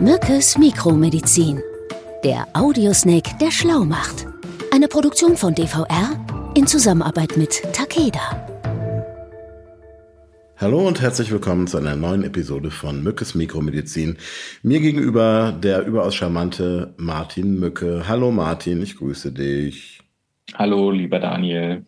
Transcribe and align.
Mückes 0.00 0.58
Mikromedizin. 0.58 1.62
Der 2.22 2.46
Audiosnake, 2.52 3.30
der 3.40 3.50
schlau 3.50 3.82
macht. 3.84 4.26
Eine 4.70 4.88
Produktion 4.88 5.38
von 5.38 5.54
DVR 5.54 6.52
in 6.54 6.66
Zusammenarbeit 6.66 7.38
mit 7.38 7.62
Takeda. 7.72 8.46
Hallo 10.58 10.86
und 10.86 11.00
herzlich 11.00 11.30
willkommen 11.30 11.66
zu 11.66 11.78
einer 11.78 11.96
neuen 11.96 12.24
Episode 12.24 12.70
von 12.70 13.02
Mückes 13.02 13.34
Mikromedizin. 13.34 14.18
Mir 14.62 14.80
gegenüber 14.80 15.52
der 15.58 15.86
überaus 15.86 16.14
charmante 16.14 16.92
Martin 16.98 17.58
Mücke. 17.58 18.06
Hallo 18.06 18.30
Martin, 18.30 18.82
ich 18.82 18.98
grüße 18.98 19.32
dich. 19.32 20.02
Hallo, 20.52 20.90
lieber 20.90 21.20
Daniel. 21.20 21.86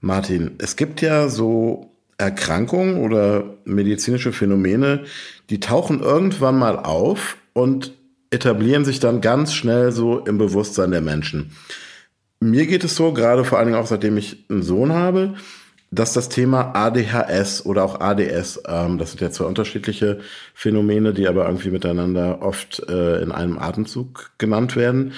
Martin, 0.00 0.56
es 0.58 0.74
gibt 0.74 1.02
ja 1.02 1.28
so 1.28 1.89
Erkrankungen 2.20 2.98
oder 2.98 3.56
medizinische 3.64 4.32
Phänomene, 4.32 5.04
die 5.48 5.58
tauchen 5.58 6.00
irgendwann 6.00 6.58
mal 6.58 6.78
auf 6.78 7.38
und 7.54 7.94
etablieren 8.30 8.84
sich 8.84 9.00
dann 9.00 9.22
ganz 9.22 9.54
schnell 9.54 9.90
so 9.90 10.18
im 10.20 10.36
Bewusstsein 10.36 10.90
der 10.90 11.00
Menschen. 11.00 11.52
Mir 12.38 12.66
geht 12.66 12.84
es 12.84 12.94
so, 12.94 13.12
gerade 13.12 13.44
vor 13.44 13.58
allen 13.58 13.68
Dingen 13.68 13.80
auch 13.80 13.86
seitdem 13.86 14.16
ich 14.18 14.44
einen 14.50 14.62
Sohn 14.62 14.92
habe, 14.92 15.34
dass 15.90 16.12
das 16.12 16.28
Thema 16.28 16.72
ADHS 16.74 17.66
oder 17.66 17.84
auch 17.84 18.00
ADS, 18.00 18.62
ähm, 18.68 18.98
das 18.98 19.10
sind 19.10 19.20
ja 19.22 19.30
zwei 19.30 19.46
unterschiedliche 19.46 20.20
Phänomene, 20.54 21.12
die 21.12 21.26
aber 21.26 21.46
irgendwie 21.46 21.70
miteinander 21.70 22.42
oft 22.42 22.80
äh, 22.88 23.20
in 23.20 23.32
einem 23.32 23.58
Atemzug 23.58 24.30
genannt 24.38 24.76
werden. 24.76 25.12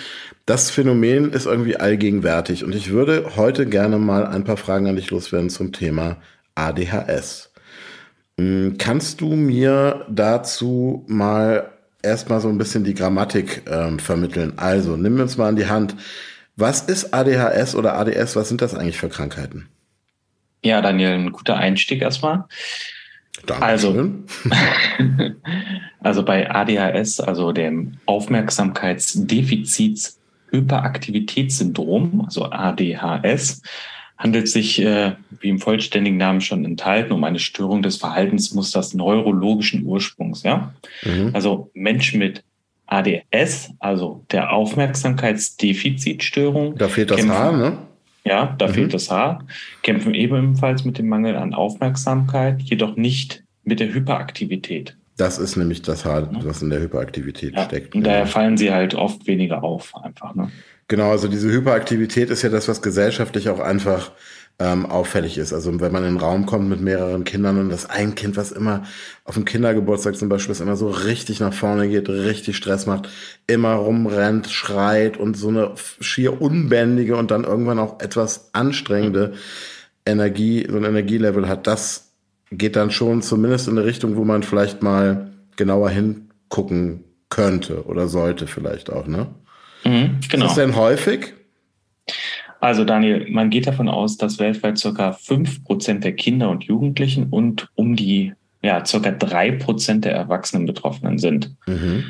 Das 0.46 0.70
Phänomen 0.70 1.32
ist 1.32 1.46
irgendwie 1.46 1.76
allgegenwärtig 1.76 2.64
und 2.64 2.74
ich 2.74 2.90
würde 2.90 3.32
heute 3.36 3.66
gerne 3.66 3.98
mal 3.98 4.26
ein 4.26 4.44
paar 4.44 4.56
Fragen 4.56 4.86
an 4.86 4.96
dich 4.96 5.10
loswerden 5.10 5.50
zum 5.50 5.72
Thema 5.72 6.16
ADHS. 6.54 7.52
Hm, 8.38 8.76
kannst 8.78 9.20
du 9.20 9.34
mir 9.34 10.06
dazu 10.08 11.04
mal 11.06 11.70
erstmal 12.02 12.40
so 12.40 12.48
ein 12.48 12.58
bisschen 12.58 12.84
die 12.84 12.94
Grammatik 12.94 13.62
ähm, 13.70 13.98
vermitteln? 13.98 14.54
Also, 14.56 14.96
nimm 14.96 15.20
uns 15.20 15.36
mal 15.36 15.48
an 15.48 15.56
die 15.56 15.66
Hand. 15.66 15.94
Was 16.56 16.82
ist 16.82 17.12
ADHS 17.14 17.74
oder 17.74 17.98
ADS? 17.98 18.36
Was 18.36 18.48
sind 18.48 18.62
das 18.62 18.74
eigentlich 18.74 18.98
für 18.98 19.08
Krankheiten? 19.08 19.68
Ja, 20.64 20.80
Daniel, 20.80 21.14
ein 21.14 21.32
guter 21.32 21.56
Einstieg 21.56 22.02
erstmal. 22.02 22.44
Dankeschön. 23.46 24.24
Also, 24.44 25.34
also 26.00 26.24
bei 26.24 26.50
ADHS, 26.50 27.20
also 27.20 27.52
dem 27.52 27.98
Aufmerksamkeitsdefizits 28.06 30.18
Hyperaktivitätssyndrom, 30.50 32.22
also 32.26 32.50
ADHS, 32.50 33.62
handelt 34.22 34.48
sich, 34.48 34.80
äh, 34.80 35.12
wie 35.40 35.48
im 35.48 35.58
vollständigen 35.58 36.16
Namen 36.16 36.40
schon 36.40 36.64
enthalten, 36.64 37.12
um 37.12 37.24
eine 37.24 37.40
Störung 37.40 37.82
des 37.82 37.96
Verhaltensmusters 37.96 38.94
neurologischen 38.94 39.84
Ursprungs. 39.84 40.44
Ja? 40.44 40.72
Mhm. 41.02 41.30
Also 41.32 41.72
Menschen 41.74 42.20
mit 42.20 42.44
ADS, 42.86 43.72
also 43.80 44.24
der 44.30 44.52
Aufmerksamkeitsdefizitstörung. 44.52 46.76
Da 46.76 46.86
fehlt 46.88 47.10
das 47.10 47.16
kämpfen, 47.16 47.36
Haar, 47.36 47.56
ne? 47.56 47.78
Ja, 48.24 48.54
da 48.58 48.68
mhm. 48.68 48.74
fehlt 48.74 48.94
das 48.94 49.10
Haar. 49.10 49.44
Kämpfen 49.82 50.14
ebenfalls 50.14 50.84
mit 50.84 50.98
dem 50.98 51.08
Mangel 51.08 51.34
an 51.34 51.52
Aufmerksamkeit, 51.52 52.62
jedoch 52.62 52.94
nicht 52.94 53.42
mit 53.64 53.80
der 53.80 53.92
Hyperaktivität. 53.92 54.96
Das 55.16 55.38
ist 55.38 55.56
nämlich 55.56 55.82
das 55.82 56.04
Haar, 56.04 56.28
was 56.44 56.62
in 56.62 56.70
der 56.70 56.78
Hyperaktivität 56.80 57.54
ja. 57.54 57.64
steckt. 57.64 57.96
Und 57.96 58.04
daher 58.04 58.26
fallen 58.26 58.56
sie 58.56 58.72
halt 58.72 58.94
oft 58.94 59.26
weniger 59.26 59.64
auf, 59.64 59.96
einfach. 59.96 60.36
Ne? 60.36 60.52
Genau, 60.92 61.10
also 61.10 61.26
diese 61.26 61.50
Hyperaktivität 61.50 62.28
ist 62.28 62.42
ja 62.42 62.50
das, 62.50 62.68
was 62.68 62.82
gesellschaftlich 62.82 63.48
auch 63.48 63.60
einfach 63.60 64.12
ähm, 64.58 64.84
auffällig 64.84 65.38
ist. 65.38 65.54
Also 65.54 65.80
wenn 65.80 65.90
man 65.90 66.02
in 66.02 66.08
einen 66.10 66.16
Raum 66.18 66.44
kommt 66.44 66.68
mit 66.68 66.82
mehreren 66.82 67.24
Kindern 67.24 67.58
und 67.58 67.70
das 67.70 67.88
ein 67.88 68.14
Kind, 68.14 68.36
was 68.36 68.52
immer 68.52 68.82
auf 69.24 69.32
dem 69.36 69.46
Kindergeburtstag 69.46 70.16
zum 70.16 70.28
Beispiel, 70.28 70.50
was 70.50 70.60
immer 70.60 70.76
so 70.76 70.90
richtig 70.90 71.40
nach 71.40 71.54
vorne 71.54 71.88
geht, 71.88 72.10
richtig 72.10 72.58
Stress 72.58 72.84
macht, 72.84 73.08
immer 73.46 73.72
rumrennt, 73.72 74.50
schreit 74.50 75.16
und 75.16 75.34
so 75.34 75.48
eine 75.48 75.72
schier 76.00 76.42
unbändige 76.42 77.16
und 77.16 77.30
dann 77.30 77.44
irgendwann 77.44 77.78
auch 77.78 78.00
etwas 78.00 78.50
anstrengende 78.52 79.32
Energie, 80.04 80.66
so 80.68 80.76
ein 80.76 80.84
Energielevel 80.84 81.48
hat, 81.48 81.66
das 81.66 82.12
geht 82.50 82.76
dann 82.76 82.90
schon 82.90 83.22
zumindest 83.22 83.66
in 83.66 83.78
eine 83.78 83.86
Richtung, 83.86 84.16
wo 84.16 84.24
man 84.24 84.42
vielleicht 84.42 84.82
mal 84.82 85.32
genauer 85.56 85.88
hingucken 85.88 87.04
könnte 87.30 87.86
oder 87.86 88.08
sollte 88.08 88.46
vielleicht 88.46 88.92
auch, 88.92 89.06
ne? 89.06 89.28
Mhm, 89.84 90.20
genau. 90.28 90.46
Ist 90.46 90.56
das 90.56 90.64
denn 90.64 90.76
häufig? 90.76 91.34
Also 92.60 92.84
Daniel, 92.84 93.26
man 93.28 93.50
geht 93.50 93.66
davon 93.66 93.88
aus, 93.88 94.16
dass 94.16 94.38
weltweit 94.38 94.78
circa 94.78 95.12
fünf 95.12 95.64
Prozent 95.64 96.04
der 96.04 96.14
Kinder 96.14 96.48
und 96.48 96.64
Jugendlichen 96.64 97.26
und 97.30 97.68
um 97.74 97.96
die 97.96 98.34
ja, 98.62 98.84
circa 98.84 99.10
drei 99.10 99.50
Prozent 99.50 100.04
der 100.04 100.12
Erwachsenen 100.12 100.66
Betroffenen 100.66 101.18
sind. 101.18 101.56
Mhm. 101.66 102.04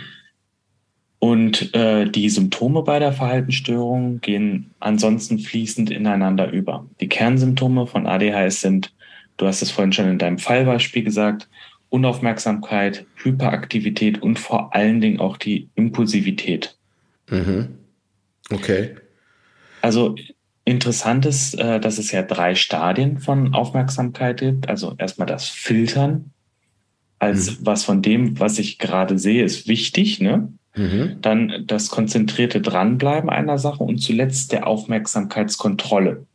Und 1.19 1.75
äh, 1.75 2.11
die 2.11 2.29
Symptome 2.29 2.83
bei 2.83 2.99
der 2.99 3.13
Verhaltensstörung 3.13 4.21
gehen 4.21 4.75
ansonsten 4.81 5.39
fließend 5.39 5.91
ineinander 5.91 6.51
über. 6.51 6.85
Die 7.01 7.09
Kernsymptome 7.09 7.87
von 7.87 8.07
ADHS 8.07 8.61
sind, 8.61 8.93
du 9.37 9.47
hast 9.47 9.63
es 9.63 9.71
vorhin 9.71 9.93
schon 9.93 10.09
in 10.09 10.19
deinem 10.19 10.39
Fallbeispiel 10.39 11.05
gesagt, 11.05 11.49
Unaufmerksamkeit, 11.91 13.07
Hyperaktivität 13.23 14.21
und 14.21 14.39
vor 14.39 14.75
allen 14.75 15.01
Dingen 15.01 15.21
auch 15.21 15.37
die 15.37 15.69
Impulsivität. 15.77 16.77
Mhm. 17.33 17.69
Okay. 18.51 18.95
Also 19.81 20.15
interessant 20.65 21.27
ist, 21.27 21.59
äh, 21.59 21.81
dass 21.81 21.99
es 21.99 22.13
ja 22.13 22.23
drei 22.23 22.55
Stadien 22.55 23.19
von 23.19 23.55
Aufmerksamkeit 23.55 24.41
gibt. 24.41 24.69
Also 24.69 24.95
erstmal 24.99 25.27
das 25.27 25.49
Filtern, 25.49 26.31
als 27.19 27.59
mhm. 27.59 27.67
was 27.67 27.85
von 27.85 28.03
dem, 28.03 28.39
was 28.39 28.59
ich 28.59 28.79
gerade 28.79 29.19
sehe, 29.19 29.45
ist 29.45 29.67
wichtig. 29.67 30.21
Ne? 30.21 30.53
Mhm. 30.77 31.17
Dann 31.21 31.65
das 31.67 31.89
konzentrierte 31.89 32.61
Dranbleiben 32.61 33.31
einer 33.31 33.59
Sache 33.59 33.83
und 33.83 33.99
zuletzt 33.99 34.53
der 34.53 34.67
Aufmerksamkeitskontrolle. 34.67 36.27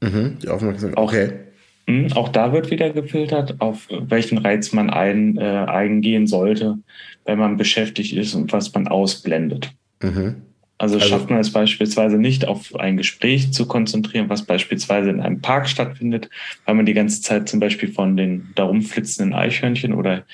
Mhm. 0.00 0.38
Die 0.42 0.48
Aufmerksamkeit. 0.48 0.98
Okay. 0.98 1.26
Auch, 1.26 1.88
hm, 1.88 2.12
auch 2.12 2.28
da 2.28 2.52
wird 2.52 2.70
wieder 2.70 2.90
gefiltert, 2.90 3.60
auf 3.60 3.88
welchen 3.90 4.38
Reiz 4.38 4.72
man 4.72 4.90
ein, 4.90 5.36
äh, 5.36 5.40
eingehen 5.40 6.28
sollte, 6.28 6.78
wenn 7.24 7.38
man 7.38 7.56
beschäftigt 7.56 8.12
ist 8.12 8.34
und 8.34 8.52
was 8.52 8.72
man 8.72 8.86
ausblendet. 8.86 9.72
Mhm. 10.02 10.42
Also, 10.78 10.96
also 10.96 11.08
schafft 11.08 11.30
man 11.30 11.38
es 11.38 11.52
beispielsweise 11.52 12.16
nicht, 12.16 12.48
auf 12.48 12.74
ein 12.74 12.96
Gespräch 12.96 13.52
zu 13.52 13.66
konzentrieren, 13.66 14.28
was 14.28 14.42
beispielsweise 14.42 15.10
in 15.10 15.20
einem 15.20 15.40
Park 15.40 15.68
stattfindet, 15.68 16.28
weil 16.64 16.74
man 16.74 16.86
die 16.86 16.94
ganze 16.94 17.22
Zeit 17.22 17.48
zum 17.48 17.60
Beispiel 17.60 17.92
von 17.92 18.16
den 18.16 18.48
darum 18.56 18.82
flitzenden 18.82 19.32
Eichhörnchen 19.32 19.94
oder 19.94 20.24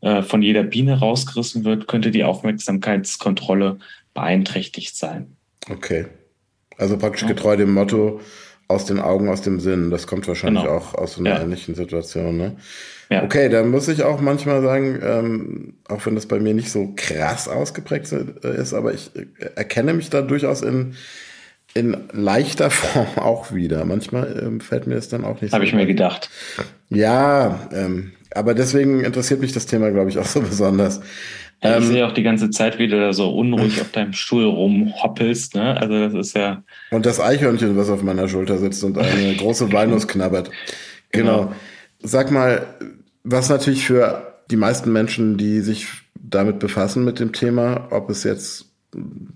äh, 0.00 0.22
von 0.22 0.40
jeder 0.40 0.62
Biene 0.62 0.98
rausgerissen 0.98 1.64
wird, 1.64 1.88
könnte 1.88 2.10
die 2.10 2.24
Aufmerksamkeitskontrolle 2.24 3.78
beeinträchtigt 4.14 4.96
sein. 4.96 5.36
Okay. 5.70 6.06
Also 6.78 6.96
praktisch 6.96 7.26
getreu 7.26 7.56
dem 7.56 7.74
Motto, 7.74 8.20
aus 8.72 8.84
den 8.86 8.98
Augen, 8.98 9.28
aus 9.28 9.42
dem 9.42 9.60
Sinn. 9.60 9.90
Das 9.90 10.06
kommt 10.06 10.26
wahrscheinlich 10.28 10.64
genau. 10.64 10.76
auch 10.76 10.94
aus 10.94 11.14
so 11.14 11.20
einer 11.20 11.30
ja. 11.30 11.42
ähnlichen 11.42 11.74
Situation. 11.74 12.36
Ne? 12.36 12.56
Ja. 13.10 13.24
Okay, 13.24 13.48
da 13.48 13.62
muss 13.62 13.88
ich 13.88 14.02
auch 14.02 14.20
manchmal 14.20 14.62
sagen, 14.62 14.98
ähm, 15.02 15.74
auch 15.88 16.04
wenn 16.06 16.14
das 16.14 16.26
bei 16.26 16.40
mir 16.40 16.54
nicht 16.54 16.70
so 16.70 16.92
krass 16.96 17.48
ausgeprägt 17.48 18.10
ist, 18.10 18.74
aber 18.74 18.94
ich 18.94 19.10
erkenne 19.54 19.92
mich 19.92 20.08
da 20.08 20.22
durchaus 20.22 20.62
in, 20.62 20.94
in 21.74 21.96
leichter 22.12 22.70
Form 22.70 23.06
auch 23.16 23.52
wieder. 23.52 23.84
Manchmal 23.84 24.42
ähm, 24.42 24.60
fällt 24.60 24.86
mir 24.86 24.94
das 24.94 25.08
dann 25.08 25.24
auch 25.24 25.40
nicht 25.40 25.42
Habe 25.42 25.48
so. 25.50 25.54
Habe 25.56 25.64
ich 25.66 25.74
mir 25.74 25.86
gedacht. 25.86 26.30
Ja, 26.88 27.68
ähm, 27.72 28.12
aber 28.34 28.54
deswegen 28.54 29.04
interessiert 29.04 29.40
mich 29.40 29.52
das 29.52 29.66
Thema, 29.66 29.90
glaube 29.90 30.08
ich, 30.08 30.18
auch 30.18 30.26
so 30.26 30.40
besonders. 30.40 31.00
Ja, 31.62 31.78
ich 31.78 31.84
ähm, 31.84 31.92
sehe 31.92 32.06
auch 32.06 32.12
die 32.12 32.22
ganze 32.22 32.50
Zeit, 32.50 32.78
wie 32.78 32.88
du 32.88 32.98
da 32.98 33.12
so 33.12 33.30
unruhig 33.30 33.80
auf 33.80 33.92
deinem 33.92 34.12
Stuhl 34.12 34.44
rumhoppelst. 34.44 35.54
Ne? 35.54 35.76
Also 35.76 36.08
das 36.08 36.14
ist 36.14 36.36
ja. 36.36 36.62
Und 36.90 37.06
das 37.06 37.20
Eichhörnchen, 37.20 37.76
was 37.76 37.88
auf 37.88 38.02
meiner 38.02 38.28
Schulter 38.28 38.58
sitzt 38.58 38.82
und 38.82 38.98
eine 38.98 39.34
große 39.36 39.72
Walnuss 39.72 40.08
knabbert. 40.08 40.50
Genau. 41.10 41.38
genau. 41.44 41.52
Sag 42.02 42.32
mal, 42.32 42.66
was 43.22 43.48
natürlich 43.48 43.86
für 43.86 44.40
die 44.50 44.56
meisten 44.56 44.92
Menschen, 44.92 45.36
die 45.36 45.60
sich 45.60 45.86
damit 46.14 46.58
befassen 46.58 47.04
mit 47.04 47.20
dem 47.20 47.32
Thema, 47.32 47.88
ob 47.90 48.10
es 48.10 48.24
jetzt 48.24 48.66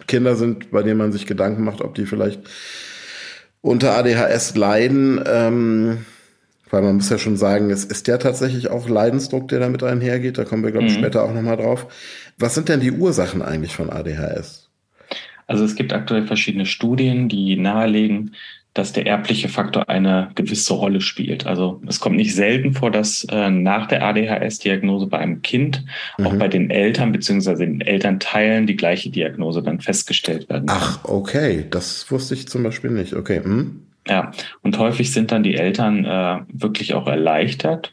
Kinder 0.07 0.35
sind, 0.37 0.71
bei 0.71 0.83
denen 0.83 0.99
man 0.99 1.13
sich 1.13 1.27
Gedanken 1.27 1.65
macht, 1.65 1.81
ob 1.81 1.95
die 1.95 2.07
vielleicht 2.07 2.41
unter 3.61 3.97
ADHS 3.97 4.57
leiden, 4.57 5.21
ähm, 5.27 5.99
weil 6.71 6.83
man 6.83 6.97
muss 6.97 7.11
ja 7.11 7.19
schon 7.19 7.37
sagen, 7.37 7.71
es 7.71 7.85
ist 7.85 8.09
ja 8.09 8.19
tatsächlich 8.19 8.71
auch 8.71 8.89
Leidensdruck, 8.89 9.49
der 9.49 9.61
damit 9.61 9.83
einhergeht. 9.83 10.39
Da 10.39 10.45
kommen 10.45 10.65
wir, 10.65 10.73
glaube 10.73 10.87
ich, 10.87 10.97
mhm. 10.97 11.01
später 11.01 11.25
auch 11.25 11.33
nochmal 11.33 11.57
drauf. 11.57 11.87
Was 12.39 12.55
sind 12.55 12.69
denn 12.69 12.81
die 12.81 12.93
Ursachen 12.93 13.43
eigentlich 13.43 13.75
von 13.75 13.91
ADHS? 13.91 14.69
Also 15.47 15.65
es 15.65 15.77
gibt 15.77 15.93
aktuell 15.93 16.27
verschiedene 16.27 16.67
Studien, 16.67 17.29
die 17.29 17.57
nahelegen, 17.57 18.35
dass 18.75 18.93
der 18.93 19.07
erbliche 19.07 19.49
Faktor 19.49 19.89
eine 19.89 20.31
gewisse 20.35 20.75
Rolle 20.75 21.01
spielt. 21.01 21.47
Also 21.47 21.81
es 21.87 21.99
kommt 21.99 22.17
nicht 22.17 22.35
selten 22.35 22.75
vor, 22.75 22.91
dass 22.91 23.25
äh, 23.31 23.49
nach 23.49 23.87
der 23.87 24.05
ADHS-Diagnose 24.05 25.07
bei 25.07 25.19
einem 25.19 25.41
Kind 25.41 25.85
mhm. 26.19 26.27
auch 26.27 26.35
bei 26.35 26.49
den 26.49 26.71
Eltern 26.71 27.13
beziehungsweise 27.13 27.65
den 27.65 27.81
Elternteilen 27.81 28.67
die 28.67 28.77
gleiche 28.77 29.09
Diagnose 29.09 29.63
dann 29.63 29.81
festgestellt 29.81 30.51
werden. 30.51 30.67
Ach, 30.69 31.05
okay, 31.05 31.65
das 31.71 32.11
wusste 32.11 32.35
ich 32.35 32.49
zum 32.49 32.65
Beispiel 32.65 32.91
nicht. 32.91 33.15
Okay. 33.15 33.41
Hm? 33.43 33.87
Ja, 34.09 34.31
und 34.63 34.79
häufig 34.79 35.13
sind 35.13 35.33
dann 35.33 35.43
die 35.43 35.57
Eltern 35.57 36.05
äh, 36.05 36.41
wirklich 36.53 36.95
auch 36.95 37.07
erleichtert 37.07 37.93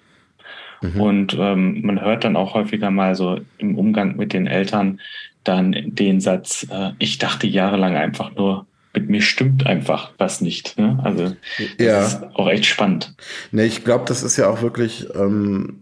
Mhm. 0.83 1.01
Und 1.01 1.38
ähm, 1.39 1.81
man 1.81 2.01
hört 2.01 2.24
dann 2.24 2.36
auch 2.36 2.54
häufiger 2.54 2.92
mal 2.92 3.15
so 3.15 3.39
im 3.57 3.77
Umgang 3.77 4.18
mit 4.18 4.33
den 4.33 4.48
Eltern 4.48 5.00
dann 5.44 5.74
den 5.74 6.21
Satz, 6.21 6.68
äh, 6.69 6.92
ich 7.00 7.18
dachte 7.18 7.48
jahrelang 7.48 7.95
einfach 7.95 8.36
nur, 8.36 8.68
mit 8.94 9.10
mir 9.10 9.21
stimmt 9.21 9.65
einfach 9.65 10.12
was 10.18 10.39
nicht. 10.42 10.77
Ne? 10.77 11.00
Also 11.04 11.36
das 11.57 11.86
ja. 11.86 12.06
ist 12.06 12.24
auch 12.36 12.48
echt 12.48 12.65
spannend. 12.65 13.15
Ne, 13.51 13.65
ich 13.65 13.83
glaube, 13.83 14.06
das 14.07 14.21
ist 14.21 14.38
ja 14.38 14.48
auch 14.48 14.62
wirklich, 14.62 15.07
ähm, 15.15 15.80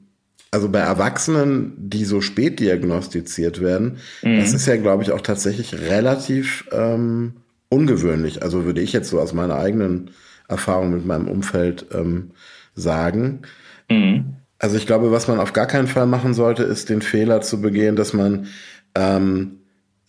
also 0.50 0.70
bei 0.70 0.80
Erwachsenen, 0.80 1.74
die 1.78 2.06
so 2.06 2.22
spät 2.22 2.60
diagnostiziert 2.60 3.60
werden, 3.60 3.98
mhm. 4.22 4.40
das 4.40 4.54
ist 4.54 4.66
ja, 4.66 4.78
glaube 4.78 5.04
ich, 5.04 5.12
auch 5.12 5.22
tatsächlich 5.22 5.74
relativ 5.74 6.66
ähm, 6.72 7.34
ungewöhnlich. 7.72 8.44
Also 8.44 8.66
würde 8.66 8.82
ich 8.82 8.94
jetzt 8.94 9.10
so 9.10 9.20
aus 9.20 9.34
meiner 9.34 9.56
eigenen 9.56 10.12
Erfahrung 10.48 10.92
mit 10.92 11.06
meinem 11.06 11.28
Umfeld 11.28 11.88
ähm, 11.94 12.32
sagen. 12.76 13.42
Mhm. 13.90 14.36
Also 14.60 14.78
ich 14.78 14.86
glaube, 14.86 15.12
was 15.12 15.28
man 15.28 15.40
auf 15.40 15.54
gar 15.54 15.66
keinen 15.66 15.88
Fall 15.88 16.06
machen 16.06 16.34
sollte, 16.34 16.64
ist 16.64 16.90
den 16.90 17.02
Fehler 17.02 17.42
zu 17.42 17.62
begehen, 17.62 17.96
dass 17.96 18.14
man 18.14 18.48
ähm, 18.94 19.62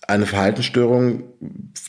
eine 0.06 0.26
Verhaltensstörung, 0.26 1.22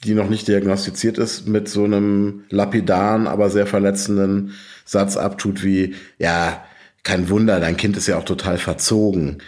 die 0.03 0.13
noch 0.13 0.29
nicht 0.29 0.47
diagnostiziert 0.47 1.17
ist, 1.17 1.47
mit 1.47 1.67
so 1.67 1.83
einem 1.83 2.43
lapidaren, 2.49 3.27
aber 3.27 3.49
sehr 3.49 3.65
verletzenden 3.65 4.51
Satz 4.85 5.17
abtut 5.17 5.63
wie, 5.63 5.95
ja, 6.19 6.63
kein 7.03 7.29
Wunder, 7.29 7.59
dein 7.59 7.75
Kind 7.75 7.97
ist 7.97 8.07
ja 8.07 8.17
auch 8.17 8.23
total 8.23 8.57
verzogen. 8.57 9.39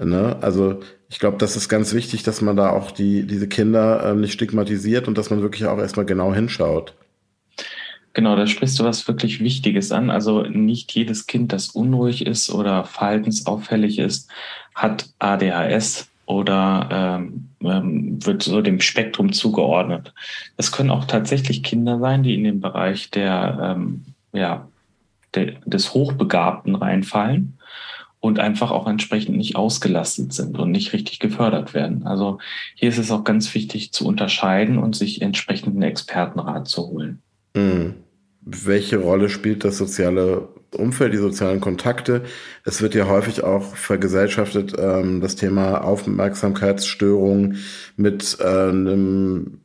Ne? 0.00 0.38
Also 0.40 0.80
ich 1.12 1.18
glaube, 1.18 1.36
das 1.36 1.56
ist 1.56 1.68
ganz 1.68 1.92
wichtig, 1.92 2.22
dass 2.22 2.40
man 2.40 2.56
da 2.56 2.70
auch 2.70 2.90
die, 2.90 3.26
diese 3.26 3.46
Kinder 3.46 4.02
ähm, 4.02 4.22
nicht 4.22 4.32
stigmatisiert 4.32 5.08
und 5.08 5.18
dass 5.18 5.28
man 5.28 5.42
wirklich 5.42 5.66
auch 5.66 5.76
erstmal 5.76 6.06
genau 6.06 6.32
hinschaut. 6.32 6.94
Genau, 8.14 8.34
da 8.34 8.46
sprichst 8.46 8.80
du 8.80 8.84
was 8.84 9.06
wirklich 9.06 9.40
Wichtiges 9.40 9.92
an. 9.92 10.08
Also 10.08 10.42
nicht 10.42 10.90
jedes 10.92 11.26
Kind, 11.26 11.52
das 11.52 11.68
unruhig 11.68 12.24
ist 12.24 12.48
oder 12.48 12.84
verhaltensauffällig 12.84 13.98
ist, 13.98 14.30
hat 14.74 15.10
ADHS 15.18 16.08
oder 16.24 16.88
ähm, 16.90 17.50
ähm, 17.62 18.24
wird 18.24 18.42
so 18.42 18.62
dem 18.62 18.80
Spektrum 18.80 19.34
zugeordnet. 19.34 20.14
Es 20.56 20.72
können 20.72 20.90
auch 20.90 21.04
tatsächlich 21.04 21.62
Kinder 21.62 21.98
sein, 21.98 22.22
die 22.22 22.34
in 22.34 22.44
den 22.44 22.62
Bereich 22.62 23.10
der, 23.10 23.76
ähm, 23.76 24.06
ja, 24.32 24.66
der, 25.34 25.60
des 25.66 25.92
Hochbegabten 25.92 26.74
reinfallen 26.74 27.58
und 28.22 28.38
einfach 28.38 28.70
auch 28.70 28.86
entsprechend 28.86 29.36
nicht 29.36 29.56
ausgelastet 29.56 30.32
sind 30.32 30.56
und 30.56 30.70
nicht 30.70 30.92
richtig 30.92 31.18
gefördert 31.18 31.74
werden. 31.74 32.06
Also 32.06 32.38
hier 32.76 32.88
ist 32.88 32.98
es 32.98 33.10
auch 33.10 33.24
ganz 33.24 33.52
wichtig 33.52 33.92
zu 33.92 34.06
unterscheiden 34.06 34.78
und 34.78 34.94
sich 34.94 35.22
entsprechenden 35.22 35.82
Expertenrat 35.82 36.68
zu 36.68 36.86
holen. 36.86 37.20
Mhm. 37.54 37.94
Welche 38.40 38.98
Rolle 38.98 39.28
spielt 39.28 39.64
das 39.64 39.76
soziale 39.76 40.48
Umfeld, 40.72 41.12
die 41.12 41.18
sozialen 41.18 41.60
Kontakte? 41.60 42.22
Es 42.64 42.80
wird 42.80 42.94
ja 42.94 43.08
häufig 43.08 43.42
auch 43.42 43.74
vergesellschaftet, 43.74 44.74
ähm, 44.78 45.20
das 45.20 45.34
Thema 45.34 45.82
Aufmerksamkeitsstörungen 45.82 47.58
mit 47.96 48.36
äh, 48.40 48.44
einem 48.44 49.61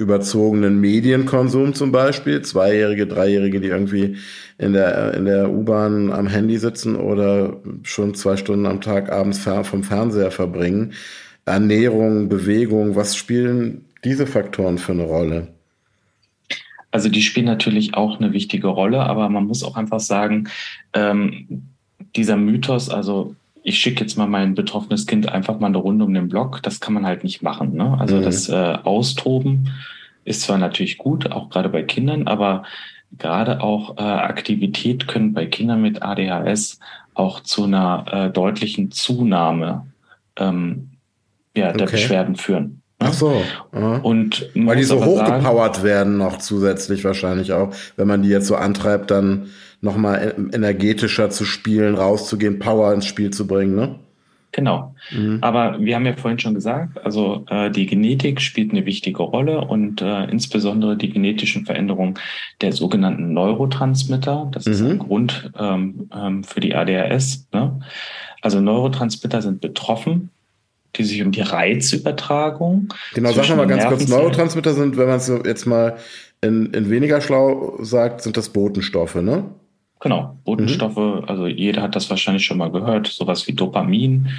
überzogenen 0.00 0.80
Medienkonsum 0.80 1.74
zum 1.74 1.92
Beispiel. 1.92 2.42
Zweijährige, 2.42 3.06
Dreijährige, 3.06 3.60
die 3.60 3.68
irgendwie 3.68 4.16
in 4.58 4.72
der, 4.72 5.14
in 5.14 5.24
der 5.24 5.50
U-Bahn 5.50 6.12
am 6.12 6.26
Handy 6.26 6.58
sitzen 6.58 6.96
oder 6.96 7.56
schon 7.82 8.14
zwei 8.14 8.36
Stunden 8.36 8.66
am 8.66 8.80
Tag 8.80 9.12
abends 9.12 9.40
vom 9.62 9.82
Fernseher 9.82 10.30
verbringen. 10.30 10.92
Ernährung, 11.44 12.28
Bewegung, 12.28 12.96
was 12.96 13.16
spielen 13.16 13.84
diese 14.04 14.26
Faktoren 14.26 14.78
für 14.78 14.92
eine 14.92 15.04
Rolle? 15.04 15.48
Also 16.90 17.08
die 17.08 17.22
spielen 17.22 17.46
natürlich 17.46 17.94
auch 17.94 18.18
eine 18.18 18.32
wichtige 18.32 18.68
Rolle, 18.68 19.00
aber 19.00 19.28
man 19.28 19.46
muss 19.46 19.62
auch 19.62 19.76
einfach 19.76 20.00
sagen, 20.00 20.48
ähm, 20.92 21.62
dieser 22.16 22.36
Mythos, 22.36 22.90
also 22.90 23.34
ich 23.62 23.78
schicke 23.78 24.02
jetzt 24.02 24.16
mal 24.16 24.26
mein 24.26 24.54
betroffenes 24.54 25.06
Kind 25.06 25.28
einfach 25.28 25.58
mal 25.60 25.68
eine 25.68 25.78
Runde 25.78 26.04
um 26.04 26.14
den 26.14 26.28
Block, 26.28 26.62
das 26.62 26.80
kann 26.80 26.94
man 26.94 27.06
halt 27.06 27.24
nicht 27.24 27.42
machen. 27.42 27.74
Ne? 27.74 27.96
Also 27.98 28.16
mhm. 28.16 28.22
das 28.22 28.48
äh, 28.48 28.78
Austoben 28.84 29.70
ist 30.24 30.42
zwar 30.42 30.58
natürlich 30.58 30.98
gut, 30.98 31.30
auch 31.30 31.50
gerade 31.50 31.68
bei 31.68 31.82
Kindern, 31.82 32.26
aber 32.26 32.64
gerade 33.18 33.60
auch 33.60 33.96
äh, 33.98 34.02
Aktivität 34.02 35.08
können 35.08 35.32
bei 35.32 35.46
Kindern 35.46 35.82
mit 35.82 36.02
ADHS 36.02 36.78
auch 37.14 37.40
zu 37.40 37.64
einer 37.64 38.04
äh, 38.10 38.30
deutlichen 38.30 38.90
Zunahme 38.90 39.86
ähm, 40.36 40.90
ja, 41.56 41.72
der 41.72 41.86
okay. 41.86 41.96
Beschwerden 41.96 42.36
führen. 42.36 42.79
Ach 43.00 43.12
so. 43.12 43.42
Aha. 43.72 43.96
Und 43.96 44.50
Weil 44.54 44.76
die 44.76 44.84
so 44.84 45.04
hochgepowert 45.04 45.76
sagen, 45.76 45.86
werden 45.86 46.18
noch 46.18 46.38
zusätzlich 46.38 47.02
wahrscheinlich 47.04 47.52
auch, 47.52 47.74
wenn 47.96 48.06
man 48.06 48.22
die 48.22 48.28
jetzt 48.28 48.46
so 48.46 48.56
antreibt, 48.56 49.10
dann 49.10 49.46
nochmal 49.80 50.34
energetischer 50.52 51.30
zu 51.30 51.44
spielen, 51.44 51.94
rauszugehen, 51.94 52.58
Power 52.58 52.92
ins 52.92 53.06
Spiel 53.06 53.30
zu 53.30 53.46
bringen, 53.46 53.74
ne? 53.74 53.96
Genau. 54.52 54.94
Mhm. 55.12 55.38
Aber 55.42 55.80
wir 55.80 55.94
haben 55.94 56.04
ja 56.04 56.16
vorhin 56.16 56.40
schon 56.40 56.54
gesagt, 56.54 57.02
also 57.04 57.44
äh, 57.48 57.70
die 57.70 57.86
Genetik 57.86 58.40
spielt 58.40 58.72
eine 58.72 58.84
wichtige 58.84 59.22
Rolle 59.22 59.60
und 59.60 60.02
äh, 60.02 60.24
insbesondere 60.24 60.96
die 60.96 61.10
genetischen 61.10 61.64
Veränderungen 61.66 62.14
der 62.60 62.72
sogenannten 62.72 63.32
Neurotransmitter. 63.32 64.48
Das 64.52 64.66
mhm. 64.66 64.72
ist 64.72 64.82
ein 64.82 64.98
Grund 64.98 65.52
ähm, 65.56 66.10
ähm, 66.12 66.42
für 66.42 66.58
die 66.58 66.74
ADHS. 66.74 67.48
Ne? 67.52 67.78
Also 68.42 68.60
Neurotransmitter 68.60 69.40
sind 69.40 69.60
betroffen 69.60 70.30
die 70.96 71.04
sich 71.04 71.22
um 71.22 71.32
die 71.32 71.42
Reizübertragung. 71.42 72.88
Genau, 73.14 73.32
sag 73.32 73.56
mal 73.56 73.66
ganz 73.66 73.86
kurz, 73.86 74.08
Neurotransmitter 74.08 74.74
sind, 74.74 74.96
wenn 74.96 75.08
man 75.08 75.18
es 75.18 75.32
jetzt 75.44 75.66
mal 75.66 75.96
in, 76.40 76.66
in 76.72 76.90
weniger 76.90 77.20
schlau 77.20 77.78
sagt, 77.80 78.22
sind 78.22 78.36
das 78.36 78.48
Botenstoffe, 78.48 79.16
ne? 79.16 79.44
Genau, 80.00 80.38
Botenstoffe, 80.44 80.96
mhm. 80.96 81.24
also 81.26 81.46
jeder 81.46 81.82
hat 81.82 81.94
das 81.94 82.08
wahrscheinlich 82.08 82.44
schon 82.44 82.58
mal 82.58 82.70
gehört, 82.70 83.06
sowas 83.06 83.46
wie 83.46 83.52
Dopamin. 83.52 84.30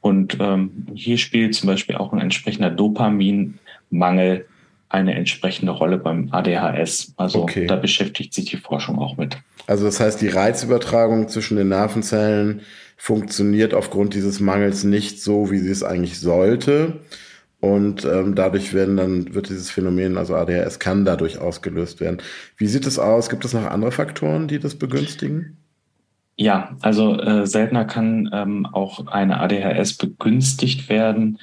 Und 0.00 0.38
ähm, 0.40 0.86
hier 0.94 1.18
spielt 1.18 1.54
zum 1.54 1.66
Beispiel 1.66 1.96
auch 1.96 2.12
ein 2.12 2.20
entsprechender 2.20 2.70
Dopaminmangel 2.70 4.46
eine 4.90 5.14
entsprechende 5.14 5.72
Rolle 5.72 5.98
beim 5.98 6.28
ADHS. 6.32 7.14
Also 7.16 7.42
okay. 7.42 7.66
da 7.66 7.76
beschäftigt 7.76 8.34
sich 8.34 8.46
die 8.46 8.56
Forschung 8.56 8.98
auch 8.98 9.16
mit. 9.16 9.38
Also 9.66 9.84
das 9.84 10.00
heißt, 10.00 10.20
die 10.20 10.28
Reizübertragung 10.28 11.28
zwischen 11.28 11.56
den 11.56 11.68
Nervenzellen 11.68 12.62
funktioniert 13.02 13.72
aufgrund 13.72 14.12
dieses 14.12 14.40
Mangels 14.40 14.84
nicht 14.84 15.22
so, 15.22 15.50
wie 15.50 15.56
sie 15.56 15.70
es 15.70 15.82
eigentlich 15.82 16.20
sollte. 16.20 17.00
Und 17.58 18.04
ähm, 18.04 18.34
dadurch 18.34 18.74
werden 18.74 18.98
dann, 18.98 19.34
wird 19.34 19.48
dieses 19.48 19.70
Phänomen, 19.70 20.18
also 20.18 20.34
ADHS 20.34 20.78
kann 20.80 21.06
dadurch 21.06 21.38
ausgelöst 21.38 22.00
werden. 22.00 22.18
Wie 22.58 22.66
sieht 22.66 22.86
es 22.86 22.98
aus? 22.98 23.30
Gibt 23.30 23.46
es 23.46 23.54
noch 23.54 23.64
andere 23.64 23.90
Faktoren, 23.90 24.48
die 24.48 24.58
das 24.58 24.74
begünstigen? 24.74 25.56
Ja, 26.36 26.76
also 26.82 27.18
äh, 27.18 27.46
seltener 27.46 27.86
kann 27.86 28.28
ähm, 28.34 28.66
auch 28.66 29.06
eine 29.06 29.40
ADHS 29.40 29.94
begünstigt 29.94 30.90
werden 30.90 31.38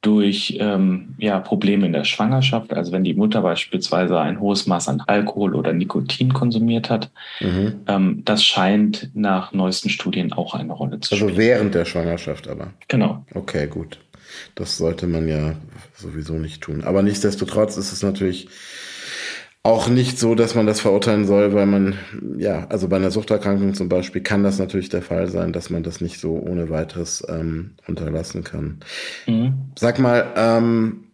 durch 0.00 0.56
ähm, 0.60 1.14
ja, 1.18 1.40
Probleme 1.40 1.86
in 1.86 1.92
der 1.92 2.04
Schwangerschaft. 2.04 2.72
Also 2.72 2.92
wenn 2.92 3.04
die 3.04 3.14
Mutter 3.14 3.42
beispielsweise 3.42 4.20
ein 4.20 4.40
hohes 4.40 4.66
Maß 4.66 4.88
an 4.88 5.02
Alkohol 5.06 5.54
oder 5.54 5.72
Nikotin 5.72 6.32
konsumiert 6.32 6.88
hat, 6.88 7.10
mhm. 7.40 7.80
ähm, 7.88 8.22
das 8.24 8.44
scheint 8.44 9.10
nach 9.14 9.52
neuesten 9.52 9.88
Studien 9.88 10.32
auch 10.32 10.54
eine 10.54 10.72
Rolle 10.72 11.00
zu 11.00 11.14
also 11.14 11.28
spielen. 11.28 11.30
Also 11.30 11.38
während 11.38 11.74
der 11.74 11.84
Schwangerschaft 11.84 12.48
aber. 12.48 12.72
Genau. 12.86 13.24
Okay, 13.34 13.66
gut. 13.66 13.98
Das 14.54 14.76
sollte 14.76 15.06
man 15.06 15.26
ja 15.26 15.54
sowieso 15.94 16.34
nicht 16.34 16.62
tun. 16.62 16.84
Aber 16.84 17.02
nichtsdestotrotz 17.02 17.76
ist 17.76 17.92
es 17.92 18.02
natürlich 18.02 18.48
auch 19.62 19.88
nicht 19.88 20.18
so, 20.18 20.34
dass 20.34 20.54
man 20.54 20.66
das 20.66 20.80
verurteilen 20.80 21.26
soll, 21.26 21.52
weil 21.52 21.66
man, 21.66 21.98
ja, 22.38 22.66
also 22.68 22.88
bei 22.88 22.96
einer 22.96 23.10
Suchterkrankung 23.10 23.74
zum 23.74 23.88
Beispiel 23.88 24.22
kann 24.22 24.42
das 24.42 24.58
natürlich 24.58 24.88
der 24.88 25.02
Fall 25.02 25.28
sein, 25.28 25.52
dass 25.52 25.68
man 25.68 25.82
das 25.82 26.00
nicht 26.00 26.20
so 26.20 26.38
ohne 26.38 26.70
weiteres 26.70 27.26
ähm, 27.28 27.72
unterlassen 27.86 28.44
kann. 28.44 28.80
Mhm. 29.26 29.54
Sag 29.78 29.98
mal, 29.98 30.32
ähm, 30.36 31.04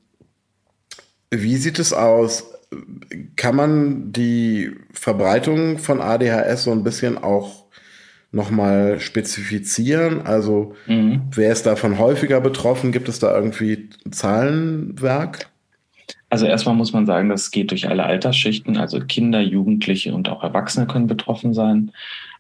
wie 1.31 1.57
sieht 1.57 1.79
es 1.79 1.93
aus? 1.93 2.45
Kann 3.37 3.57
man 3.57 4.13
die 4.13 4.73
Verbreitung 4.93 5.79
von 5.79 6.01
ADHS 6.01 6.65
so 6.65 6.73
ein 6.73 6.85
bisschen 6.85 7.19
auch 7.19 7.65
nochmal 8.31 9.01
spezifizieren? 9.01 10.23
Also 10.23 10.75
mhm. 10.87 11.23
wer 11.33 11.51
ist 11.51 11.67
davon 11.67 11.99
häufiger 11.99 12.41
betroffen? 12.41 12.93
Gibt 12.93 13.09
es 13.09 13.19
da 13.19 13.35
irgendwie 13.35 13.91
Zahlenwerk? 14.11 15.49
Also 16.35 16.47
erstmal 16.47 16.75
muss 16.75 16.93
man 16.93 17.07
sagen, 17.07 17.29
das 17.29 17.53
geht 17.53 17.71
durch 17.71 17.89
alle 17.89 18.03
Altersschichten. 18.03 18.77
Also 18.77 18.99
Kinder, 18.99 19.41
Jugendliche 19.41 20.13
und 20.13 20.29
auch 20.29 20.43
Erwachsene 20.43 20.89
können 20.89 21.07
betroffen 21.07 21.55
sein. 21.55 21.93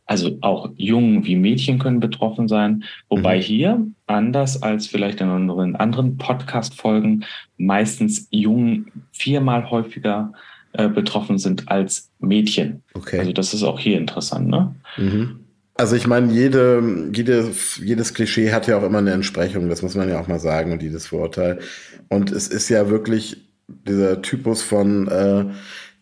Also 0.04 0.36
auch 0.40 0.72
Jungen 0.74 1.24
wie 1.26 1.36
Mädchen 1.36 1.78
können 1.78 2.00
betroffen 2.00 2.48
sein. 2.48 2.82
Wobei 3.08 3.36
mhm. 3.36 3.42
hier, 3.42 3.86
anders 4.08 4.60
als 4.64 4.88
vielleicht 4.88 5.20
in 5.20 5.30
unseren 5.30 5.76
anderen 5.76 6.18
Podcast-Folgen, 6.18 7.24
meistens 7.56 8.26
Jungen 8.30 8.90
viermal 9.12 9.70
häufiger 9.70 10.32
äh, 10.72 10.88
betroffen 10.88 11.38
sind 11.38 11.68
als 11.68 12.10
Mädchen. 12.18 12.82
Okay. 12.94 13.20
Also 13.20 13.30
das 13.30 13.54
ist 13.54 13.62
auch 13.62 13.78
hier 13.78 13.96
interessant, 13.96 14.48
ne? 14.48 14.74
Mhm. 14.96 15.38
Also 15.76 15.94
ich 15.94 16.08
meine, 16.08 16.32
jede, 16.32 17.10
jede, 17.14 17.48
jedes 17.80 18.12
Klischee 18.12 18.50
hat 18.50 18.66
ja 18.66 18.76
auch 18.76 18.82
immer 18.82 18.98
eine 18.98 19.12
Entsprechung, 19.12 19.68
das 19.68 19.82
muss 19.82 19.94
man 19.94 20.08
ja 20.08 20.20
auch 20.20 20.26
mal 20.26 20.40
sagen, 20.40 20.72
und 20.72 20.82
jedes 20.82 21.06
Vorurteil. 21.06 21.60
Und 22.08 22.32
es 22.32 22.48
ist 22.48 22.68
ja 22.68 22.90
wirklich 22.90 23.44
dieser 23.68 24.22
Typus 24.22 24.62
von 24.62 25.08
äh, 25.08 25.44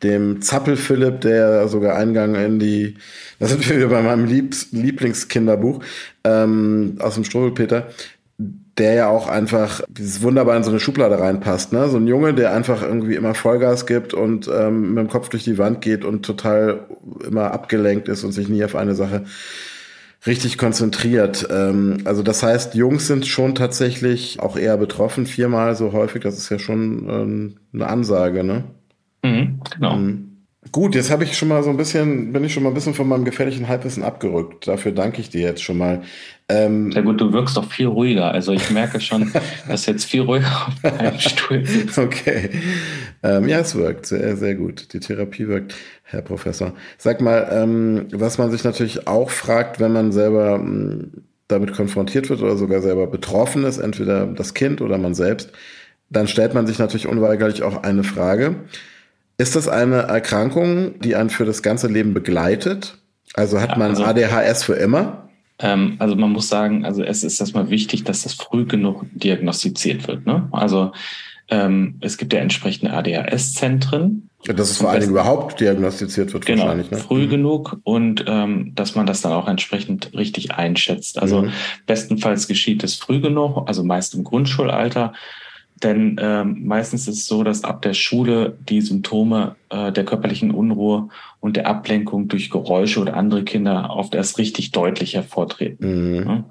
dem 0.03 0.43
Zappel-Philipp, 0.43 1.21
der 1.21 1.69
sogar 1.69 1.97
Eingang 1.97 2.35
in 2.35 2.59
die, 2.59 2.95
das 3.39 3.51
sind 3.51 3.69
wir 3.69 3.89
bei 3.89 4.03
meinem 4.03 4.25
Liebs, 4.25 4.69
Lieblingskinderbuch 4.73 5.83
ähm, 6.25 6.97
aus 6.99 7.15
dem 7.15 7.25
Struwelpeter, 7.25 7.89
der 8.79 8.95
ja 8.95 9.09
auch 9.09 9.29
einfach 9.29 9.83
dieses 9.89 10.23
wunderbar 10.23 10.57
in 10.57 10.65
so 10.65 10.71
eine 10.71 10.81
Schublade 10.81 11.19
reinpasst. 11.19 11.73
Ne? 11.73 11.89
So 11.89 11.99
ein 11.99 12.07
Junge, 12.07 12.35
der 12.35 12.53
einfach 12.53 12.83
irgendwie 12.83 13.15
immer 13.15 13.35
Vollgas 13.35 13.87
gibt 13.87 14.15
und 14.15 14.51
ähm, 14.53 14.95
mit 14.95 15.05
dem 15.05 15.11
Kopf 15.11 15.29
durch 15.29 15.45
die 15.45 15.59
Wand 15.59 15.83
geht 15.83 16.05
und 16.05 16.25
total 16.25 16.87
immer 17.27 17.53
abgelenkt 17.53 18.09
ist 18.09 18.25
und 18.25 18.33
sich 18.33 18.49
nie 18.49 18.65
auf 18.65 18.75
eine 18.75 18.95
Sache 18.95 19.25
richtig 20.27 20.59
konzentriert. 20.59 21.47
Ähm, 21.51 21.99
also 22.05 22.23
das 22.23 22.43
heißt, 22.43 22.75
Jungs 22.75 23.07
sind 23.07 23.27
schon 23.27 23.55
tatsächlich 23.55 24.41
auch 24.41 24.57
eher 24.57 24.77
betroffen, 24.77 25.27
viermal 25.27 25.75
so 25.75 25.93
häufig. 25.93 26.23
Das 26.23 26.39
ist 26.39 26.49
ja 26.51 26.59
schon 26.59 27.09
ähm, 27.09 27.57
eine 27.73 27.89
Ansage, 27.89 28.45
ne? 28.45 28.65
Mhm, 29.23 29.61
genau. 29.75 29.97
Mhm. 29.97 30.29
Gut, 30.71 30.95
jetzt 30.95 31.11
habe 31.11 31.25
ich 31.25 31.37
schon 31.37 31.49
mal 31.49 31.65
so 31.65 31.71
ein 31.71 31.77
bisschen, 31.77 32.33
bin 32.33 32.45
ich 32.45 32.53
schon 32.53 32.63
mal 32.63 32.69
ein 32.69 32.75
bisschen 32.75 32.95
von 32.95 33.09
meinem 33.09 33.25
gefährlichen 33.25 33.67
Halbwissen 33.67 34.05
abgerückt. 34.05 34.69
Dafür 34.69 34.93
danke 34.93 35.21
ich 35.21 35.29
dir 35.29 35.41
jetzt 35.41 35.63
schon 35.63 35.77
mal. 35.77 36.03
Ähm, 36.49 36.93
Sehr 36.93 37.03
gut, 37.03 37.21
du 37.21 37.33
wirkst 37.33 37.57
doch 37.57 37.71
viel 37.71 37.87
ruhiger. 37.87 38.31
Also 38.31 38.53
ich 38.53 38.71
merke 38.71 39.01
schon, 39.01 39.33
dass 39.69 39.87
jetzt 39.87 40.05
viel 40.05 40.23
ruhiger 40.23 40.67
auf 40.67 40.75
deinem 40.83 41.19
Stuhl 41.19 41.65
sitzt. 41.65 41.99
Okay. 41.99 42.51
Ähm, 43.23 43.49
ja, 43.49 43.61
es 43.61 43.75
wirkt 43.75 44.07
sehr, 44.07 44.37
sehr 44.37 44.55
gut. 44.55 44.93
Die 44.93 45.01
Therapie 45.01 45.49
wirkt, 45.49 45.75
Herr 46.03 46.23
Professor. 46.23 46.73
Sag 46.99 47.21
mal, 47.21 47.49
ähm, 47.53 48.09
was 48.13 48.39
man 48.39 48.51
sich 48.51 48.65
natürlich 48.65 49.07
auch 49.07 49.31
fragt, 49.31 49.81
wenn 49.81 49.93
man 49.93 50.13
selber 50.13 50.57
ähm, 50.57 51.25
damit 51.49 51.73
konfrontiert 51.73 52.31
wird 52.31 52.43
oder 52.43 52.57
sogar 52.57 52.81
selber 52.81 53.07
betroffen 53.07 53.65
ist, 53.65 53.79
entweder 53.79 54.27
das 54.27 54.55
Kind 54.55 54.81
oder 54.81 54.99
man 54.99 55.15
selbst, 55.15 55.53
dann 56.11 56.29
stellt 56.29 56.55
man 56.55 56.67
sich 56.67 56.79
natürlich 56.79 57.07
unweigerlich 57.07 57.63
auch 57.63 57.83
eine 57.83 58.05
Frage. 58.05 58.57
Ist 59.39 59.57
das 59.57 59.69
eine 59.69 60.03
Erkrankung, 60.03 61.01
die 61.01 61.17
einen 61.17 61.31
für 61.31 61.45
das 61.45 61.63
ganze 61.63 61.89
Leben 61.89 62.15
begleitet? 62.15 62.99
Also 63.35 63.61
hat 63.61 63.79
man 63.79 63.91
also, 63.91 64.05
ADHS 64.05 64.65
für 64.65 64.75
immer? 64.75 65.22
Ähm, 65.63 65.97
also 65.99 66.17
man 66.17 66.33
muss 66.33 66.49
sagen, 66.49 66.85
also 66.85 67.03
es 67.03 67.25
ist 67.25 67.41
erstmal 67.41 67.71
wichtig, 67.71 68.05
dass 68.05 68.23
das 68.23 68.35
früh 68.35 68.67
genug 68.67 69.07
diagnostiziert 69.13 70.07
wird. 70.09 70.27
Ne? 70.27 70.49
Also 70.53 70.93
ähm, 71.49 71.97
es 72.01 72.19
gibt 72.19 72.33
ja 72.33 72.41
entsprechende 72.41 72.93
ADHS-Zentren. 72.93 74.29
Dass 74.45 74.71
es 74.71 74.79
vor 74.79 74.91
allen 74.91 75.01
Dingen 75.01 75.13
überhaupt 75.13 75.61
diagnostiziert 75.61 76.33
wird, 76.33 76.47
genau, 76.47 76.63
wahrscheinlich. 76.63 76.91
Ne? 76.91 76.99
Früh 76.99 77.27
mhm. 77.27 77.31
genug 77.31 77.81
und 77.85 78.25
ähm, 78.27 78.73
dass 78.75 78.97
man 78.97 79.07
das 79.07 79.21
dann 79.21 79.33
auch 79.33 79.47
entsprechend 79.47 80.13
richtig 80.15 80.53
einschätzt. 80.53 81.21
Also 81.21 81.43
mhm. 81.43 81.53
bestenfalls 81.87 82.49
geschieht 82.49 82.83
es 82.83 82.97
früh 82.97 83.21
genug, 83.21 83.69
also 83.69 83.85
meist 83.85 84.15
im 84.15 84.25
Grundschulalter. 84.25 85.13
Denn 85.83 86.17
ähm, 86.21 86.63
meistens 86.65 87.09
ist 87.09 87.19
es 87.19 87.27
so, 87.27 87.43
dass 87.43 87.65
ab 87.65 87.83
der 87.83 87.95
Schule 87.95 88.57
die 88.69 88.81
Symptome 88.81 89.57
äh, 89.69 89.91
der 89.91 90.05
körperlichen 90.05 90.53
Unruhe 90.53 91.09
und 91.41 91.57
der 91.57 91.67
Ablenkung 91.67 92.29
durch 92.29 92.51
Geräusche 92.51 93.01
oder 93.01 93.17
andere 93.17 93.43
Kinder 93.43 93.91
oft 93.91 94.15
erst 94.15 94.39
richtig 94.39 94.71
deutlich 94.71 95.15
hervortreten. 95.15 96.13
Mhm. 96.13 96.27
Ja? 96.27 96.45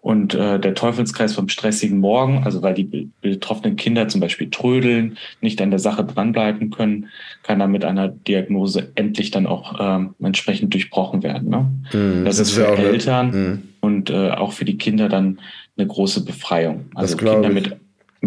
Und 0.00 0.34
äh, 0.34 0.60
der 0.60 0.74
Teufelskreis 0.74 1.34
vom 1.34 1.48
stressigen 1.48 1.98
Morgen, 1.98 2.42
also 2.44 2.60
weil 2.60 2.74
die 2.74 3.08
betroffenen 3.22 3.76
Kinder 3.76 4.06
zum 4.06 4.20
Beispiel 4.20 4.50
trödeln, 4.50 5.16
nicht 5.40 5.62
an 5.62 5.70
der 5.70 5.78
Sache 5.78 6.04
dranbleiben 6.04 6.68
können, 6.70 7.08
kann 7.42 7.58
dann 7.58 7.70
mit 7.70 7.86
einer 7.86 8.08
Diagnose 8.08 8.92
endlich 8.96 9.30
dann 9.30 9.46
auch 9.46 9.76
ähm, 9.80 10.14
entsprechend 10.22 10.74
durchbrochen 10.74 11.22
werden. 11.22 11.48
Ne? 11.48 11.70
Mhm, 11.94 12.24
das, 12.26 12.36
das, 12.36 12.48
ist 12.48 12.54
für 12.54 12.76
Eltern 12.76 13.30
mhm. 13.30 13.62
und 13.80 14.10
äh, 14.10 14.32
auch 14.32 14.52
für 14.52 14.66
die 14.66 14.76
Kinder 14.76 15.08
dann 15.08 15.40
eine 15.78 15.86
große 15.86 16.22
Befreiung. 16.22 16.84
Also 16.94 17.16
Kinder 17.16 17.48
mit 17.48 17.74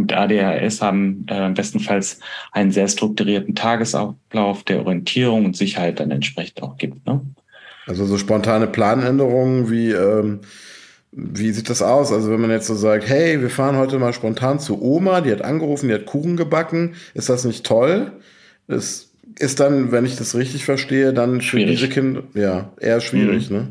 mit 0.01 0.13
ADHS 0.13 0.81
haben 0.81 1.25
äh, 1.29 1.49
bestenfalls 1.49 2.19
einen 2.51 2.71
sehr 2.71 2.87
strukturierten 2.87 3.55
Tagesablauf, 3.55 4.63
der 4.63 4.79
Orientierung 4.79 5.45
und 5.45 5.57
Sicherheit 5.57 5.99
dann 5.99 6.11
entsprechend 6.11 6.61
auch 6.63 6.77
gibt. 6.77 7.05
Ne? 7.05 7.21
Also 7.85 8.05
so 8.05 8.17
spontane 8.17 8.67
Planänderungen 8.67 9.69
wie 9.69 9.91
ähm, 9.91 10.41
wie 11.11 11.51
sieht 11.51 11.69
das 11.69 11.81
aus? 11.81 12.11
Also 12.11 12.29
wenn 12.31 12.41
man 12.41 12.51
jetzt 12.51 12.67
so 12.67 12.75
sagt, 12.75 13.07
hey, 13.07 13.41
wir 13.41 13.49
fahren 13.49 13.77
heute 13.77 13.97
mal 13.97 14.13
spontan 14.13 14.59
zu 14.59 14.81
Oma, 14.81 15.21
die 15.21 15.31
hat 15.31 15.41
angerufen, 15.41 15.87
die 15.87 15.93
hat 15.93 16.05
Kuchen 16.05 16.37
gebacken, 16.37 16.93
ist 17.13 17.29
das 17.29 17.43
nicht 17.43 17.65
toll? 17.65 18.11
Das 18.67 19.11
ist 19.39 19.59
dann, 19.59 19.91
wenn 19.91 20.05
ich 20.05 20.15
das 20.15 20.35
richtig 20.35 20.65
verstehe, 20.65 21.13
dann 21.13 21.41
schwierig. 21.41 21.67
für 21.67 21.71
diese 21.71 21.89
Kinder 21.89 22.23
ja 22.33 22.71
eher 22.79 23.01
schwierig, 23.01 23.49
mhm. 23.49 23.57
ne? 23.57 23.67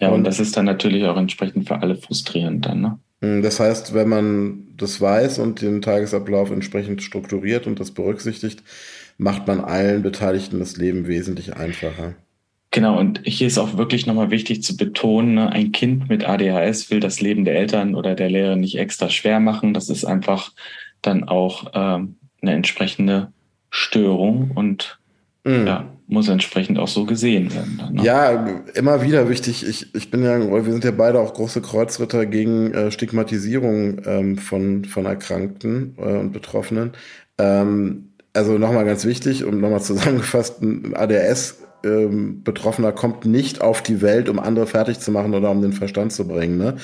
Ja, 0.00 0.08
und, 0.08 0.14
und, 0.14 0.24
das 0.24 0.38
ist 0.38 0.56
dann 0.56 0.64
natürlich 0.64 1.04
auch 1.04 1.16
entsprechend 1.16 1.66
für 1.66 1.80
alle 1.80 1.96
frustrierend 1.96 2.66
dann, 2.66 2.80
ne? 2.80 2.98
Hm, 3.20 3.42
das 3.42 3.60
heißt, 3.60 3.94
wenn 3.94 4.08
man 4.08 4.68
das 4.76 5.00
weiß 5.00 5.38
und 5.38 5.62
den 5.62 5.82
Tagesablauf 5.82 6.50
entsprechend 6.50 7.02
strukturiert 7.02 7.66
und 7.66 7.80
das 7.80 7.90
berücksichtigt, 7.90 8.62
macht 9.16 9.46
man 9.46 9.60
allen 9.60 10.02
Beteiligten 10.02 10.60
das 10.60 10.76
Leben 10.76 11.06
wesentlich 11.06 11.56
einfacher. 11.56 12.14
Genau, 12.70 12.98
und 12.98 13.22
hier 13.24 13.46
ist 13.46 13.58
auch 13.58 13.78
wirklich 13.78 14.06
nochmal 14.06 14.30
wichtig 14.30 14.62
zu 14.62 14.76
betonen, 14.76 15.34
ne, 15.34 15.50
ein 15.50 15.72
Kind 15.72 16.08
mit 16.08 16.28
ADHS 16.28 16.90
will 16.90 17.00
das 17.00 17.20
Leben 17.20 17.44
der 17.44 17.56
Eltern 17.56 17.94
oder 17.94 18.14
der 18.14 18.28
Lehrer 18.28 18.56
nicht 18.56 18.78
extra 18.78 19.08
schwer 19.08 19.40
machen. 19.40 19.72
Das 19.72 19.88
ist 19.88 20.04
einfach 20.04 20.52
dann 21.00 21.24
auch 21.24 21.72
ähm, 21.74 22.16
eine 22.42 22.52
entsprechende 22.52 23.32
Störung 23.70 24.50
und 24.54 24.97
mhm. 25.48 25.66
ja, 25.66 25.84
muss 26.06 26.28
entsprechend 26.28 26.78
auch 26.78 26.88
so 26.88 27.04
gesehen 27.04 27.52
werden. 27.54 27.76
Dann, 27.78 27.94
ne? 27.94 28.02
Ja, 28.02 28.46
immer 28.74 29.02
wieder 29.02 29.28
wichtig. 29.28 29.66
Ich, 29.66 29.94
ich 29.94 30.10
bin 30.10 30.22
ja, 30.22 30.38
wir 30.38 30.72
sind 30.72 30.84
ja 30.84 30.90
beide 30.90 31.20
auch 31.20 31.34
große 31.34 31.60
Kreuzritter 31.60 32.26
gegen 32.26 32.72
äh, 32.72 32.90
Stigmatisierung 32.90 34.00
ähm, 34.04 34.38
von, 34.38 34.84
von 34.84 35.06
Erkrankten 35.06 35.96
äh, 35.98 36.18
und 36.18 36.32
Betroffenen. 36.32 36.92
Ähm, 37.38 38.12
also 38.32 38.58
nochmal 38.58 38.84
ganz 38.84 39.04
wichtig 39.04 39.44
und 39.44 39.60
nochmal 39.60 39.82
zusammengefasst, 39.82 40.62
ein 40.62 40.94
ADS 40.94 41.58
ähm, 41.84 42.42
Betroffener 42.42 42.92
kommt 42.92 43.24
nicht 43.24 43.60
auf 43.60 43.82
die 43.82 44.02
Welt, 44.02 44.28
um 44.28 44.38
andere 44.38 44.66
fertig 44.66 44.98
zu 45.00 45.10
machen 45.12 45.34
oder 45.34 45.50
um 45.50 45.62
den 45.62 45.72
Verstand 45.72 46.12
zu 46.12 46.26
bringen. 46.26 46.58
Ne? 46.58 46.76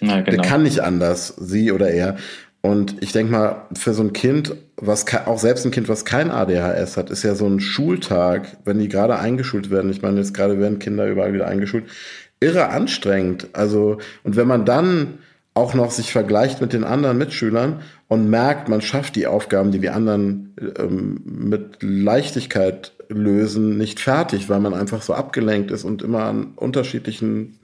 Na, 0.00 0.20
genau. 0.20 0.42
Der 0.42 0.48
kann 0.50 0.62
nicht 0.62 0.80
anders, 0.80 1.34
sie 1.38 1.72
oder 1.72 1.90
er. 1.90 2.16
Und 2.62 3.02
ich 3.02 3.10
denke 3.10 3.32
mal, 3.32 3.66
für 3.76 3.92
so 3.92 4.04
ein 4.04 4.12
Kind, 4.12 4.54
was 4.76 5.04
auch 5.26 5.40
selbst 5.40 5.66
ein 5.66 5.72
Kind, 5.72 5.88
was 5.88 6.04
kein 6.04 6.30
ADHS 6.30 6.96
hat, 6.96 7.10
ist 7.10 7.24
ja 7.24 7.34
so 7.34 7.46
ein 7.46 7.58
Schultag, 7.58 8.56
wenn 8.64 8.78
die 8.78 8.88
gerade 8.88 9.18
eingeschult 9.18 9.70
werden. 9.70 9.90
Ich 9.90 10.00
meine, 10.00 10.18
jetzt 10.18 10.32
gerade 10.32 10.60
werden 10.60 10.78
Kinder 10.78 11.08
überall 11.08 11.34
wieder 11.34 11.48
eingeschult, 11.48 11.84
irre 12.38 12.68
anstrengend. 12.68 13.48
Also, 13.52 13.98
und 14.22 14.36
wenn 14.36 14.46
man 14.46 14.64
dann 14.64 15.18
auch 15.54 15.74
noch 15.74 15.90
sich 15.90 16.12
vergleicht 16.12 16.60
mit 16.60 16.72
den 16.72 16.84
anderen 16.84 17.18
Mitschülern 17.18 17.80
und 18.08 18.30
merkt, 18.30 18.68
man 18.68 18.80
schafft 18.80 19.16
die 19.16 19.26
Aufgaben, 19.26 19.70
die 19.70 19.80
die 19.80 19.90
anderen 19.90 20.54
ähm, 20.78 21.20
mit 21.24 21.82
Leichtigkeit 21.82 22.92
lösen, 23.08 23.76
nicht 23.76 24.00
fertig, 24.00 24.48
weil 24.48 24.60
man 24.60 24.72
einfach 24.72 25.02
so 25.02 25.12
abgelenkt 25.12 25.70
ist 25.70 25.84
und 25.84 26.02
immer 26.02 26.24
an 26.24 26.52
unterschiedlichen 26.56 27.58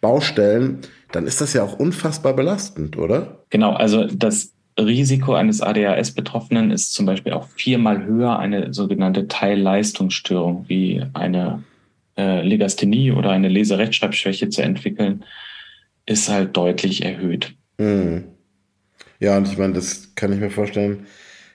Baustellen, 0.00 0.78
dann 1.12 1.26
ist 1.26 1.40
das 1.40 1.52
ja 1.52 1.62
auch 1.62 1.78
unfassbar 1.78 2.34
belastend, 2.34 2.96
oder? 2.96 3.44
Genau, 3.50 3.72
also 3.72 4.06
das 4.06 4.52
Risiko 4.78 5.34
eines 5.34 5.60
ADHS-Betroffenen 5.60 6.70
ist 6.70 6.94
zum 6.94 7.06
Beispiel 7.06 7.32
auch 7.32 7.46
viermal 7.48 8.04
höher, 8.04 8.38
eine 8.38 8.72
sogenannte 8.72 9.28
Teilleistungsstörung 9.28 10.64
wie 10.68 11.04
eine 11.12 11.62
äh, 12.16 12.42
Legasthenie 12.42 13.12
oder 13.12 13.30
eine 13.30 13.48
Leserechtschreibschwäche 13.48 14.48
zu 14.48 14.62
entwickeln, 14.62 15.24
ist 16.10 16.28
halt 16.28 16.56
deutlich 16.56 17.04
erhöht. 17.04 17.54
Hm. 17.78 18.24
Ja, 19.20 19.36
und 19.36 19.46
ich 19.46 19.56
meine, 19.56 19.74
das 19.74 20.14
kann 20.16 20.32
ich 20.32 20.40
mir 20.40 20.50
vorstellen, 20.50 21.06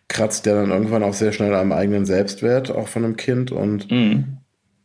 kratzt 0.08 0.46
ja 0.46 0.56
dann 0.56 0.72
irgendwann 0.72 1.04
auch 1.04 1.14
sehr 1.14 1.34
schnell 1.34 1.54
am 1.54 1.72
eigenen 1.72 2.06
Selbstwert, 2.06 2.72
auch 2.72 2.88
von 2.88 3.04
einem 3.04 3.18
Kind. 3.18 3.52
Und 3.52 3.92
mhm. 3.92 4.38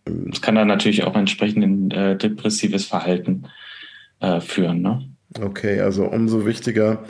das 0.04 0.40
kann 0.40 0.56
dann 0.56 0.68
natürlich 0.68 1.04
auch 1.04 1.14
entsprechend 1.14 1.62
in 1.62 1.90
äh, 1.90 2.16
depressives 2.16 2.86
Verhalten 2.86 3.44
äh, 4.20 4.40
führen. 4.40 4.82
Ne? 4.82 5.08
Okay, 5.40 5.80
also 5.80 6.06
umso 6.06 6.46
wichtiger, 6.46 7.04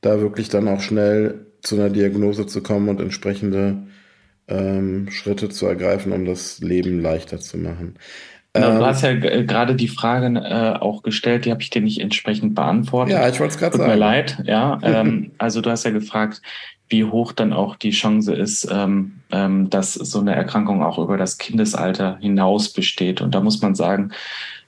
da 0.00 0.20
wirklich 0.20 0.48
dann 0.48 0.68
auch 0.68 0.80
schnell 0.80 1.46
zu 1.62 1.74
einer 1.74 1.90
Diagnose 1.90 2.46
zu 2.46 2.62
kommen 2.62 2.88
und 2.88 3.00
entsprechende 3.00 3.86
ähm, 4.46 5.10
Schritte 5.10 5.48
zu 5.48 5.66
ergreifen, 5.66 6.12
um 6.12 6.24
das 6.24 6.60
Leben 6.60 7.00
leichter 7.00 7.40
zu 7.40 7.58
machen. 7.58 7.98
Genau, 8.56 8.70
ähm, 8.70 8.78
du 8.78 8.86
hast 8.86 9.02
ja 9.02 9.10
äh, 9.10 9.44
gerade 9.44 9.74
die 9.74 9.88
Frage 9.88 10.26
äh, 10.38 10.78
auch 10.78 11.02
gestellt, 11.02 11.44
die 11.44 11.50
habe 11.50 11.62
ich 11.62 11.70
dir 11.70 11.82
nicht 11.82 12.00
entsprechend 12.00 12.54
beantwortet. 12.54 13.14
Ja, 13.14 13.28
ich 13.28 13.38
wollte 13.38 13.54
es 13.54 13.58
gerade 13.58 13.76
sagen. 13.76 13.90
Tut 13.90 13.98
mir 13.98 14.00
leid, 14.00 14.42
ja. 14.44 14.78
ähm, 14.82 15.30
also 15.38 15.60
du 15.60 15.70
hast 15.70 15.84
ja 15.84 15.90
gefragt, 15.90 16.42
wie 16.88 17.04
hoch 17.04 17.32
dann 17.32 17.52
auch 17.52 17.76
die 17.76 17.90
Chance 17.90 18.34
ist, 18.34 18.68
ähm, 18.70 19.20
ähm, 19.32 19.70
dass 19.70 19.94
so 19.94 20.20
eine 20.20 20.34
Erkrankung 20.34 20.82
auch 20.82 20.98
über 20.98 21.16
das 21.16 21.38
Kindesalter 21.38 22.18
hinaus 22.20 22.72
besteht. 22.72 23.20
Und 23.20 23.34
da 23.34 23.40
muss 23.40 23.60
man 23.60 23.74
sagen, 23.74 24.12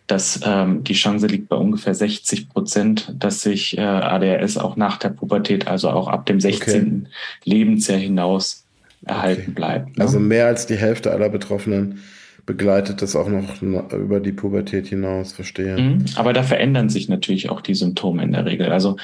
dass 0.08 0.40
ähm, 0.44 0.82
die 0.84 0.94
Chance 0.94 1.26
liegt 1.26 1.48
bei 1.48 1.56
ungefähr 1.56 1.94
60 1.94 2.48
Prozent, 2.48 3.14
dass 3.18 3.42
sich 3.42 3.76
äh, 3.76 3.82
ADHS 3.82 4.56
auch 4.56 4.76
nach 4.76 4.96
der 4.96 5.10
Pubertät, 5.10 5.68
also 5.68 5.90
auch 5.90 6.08
ab 6.08 6.26
dem 6.26 6.40
16. 6.40 7.06
Okay. 7.06 7.10
Lebensjahr 7.44 7.98
hinaus 7.98 8.64
erhalten 9.04 9.42
okay. 9.42 9.52
bleibt. 9.52 9.98
Ne? 9.98 10.04
Also 10.04 10.18
mehr 10.18 10.46
als 10.46 10.66
die 10.66 10.76
Hälfte 10.76 11.12
aller 11.12 11.28
Betroffenen 11.28 12.02
begleitet 12.48 13.02
das 13.02 13.14
auch 13.14 13.28
noch 13.28 13.60
über 13.60 14.20
die 14.20 14.32
Pubertät 14.32 14.86
hinaus, 14.86 15.34
verstehe. 15.34 15.78
Mhm, 15.78 16.06
aber 16.16 16.32
da 16.32 16.42
verändern 16.42 16.88
sich 16.88 17.06
natürlich 17.10 17.50
auch 17.50 17.60
die 17.60 17.74
Symptome 17.74 18.22
in 18.22 18.32
der 18.32 18.46
Regel. 18.46 18.72
Also 18.72 18.96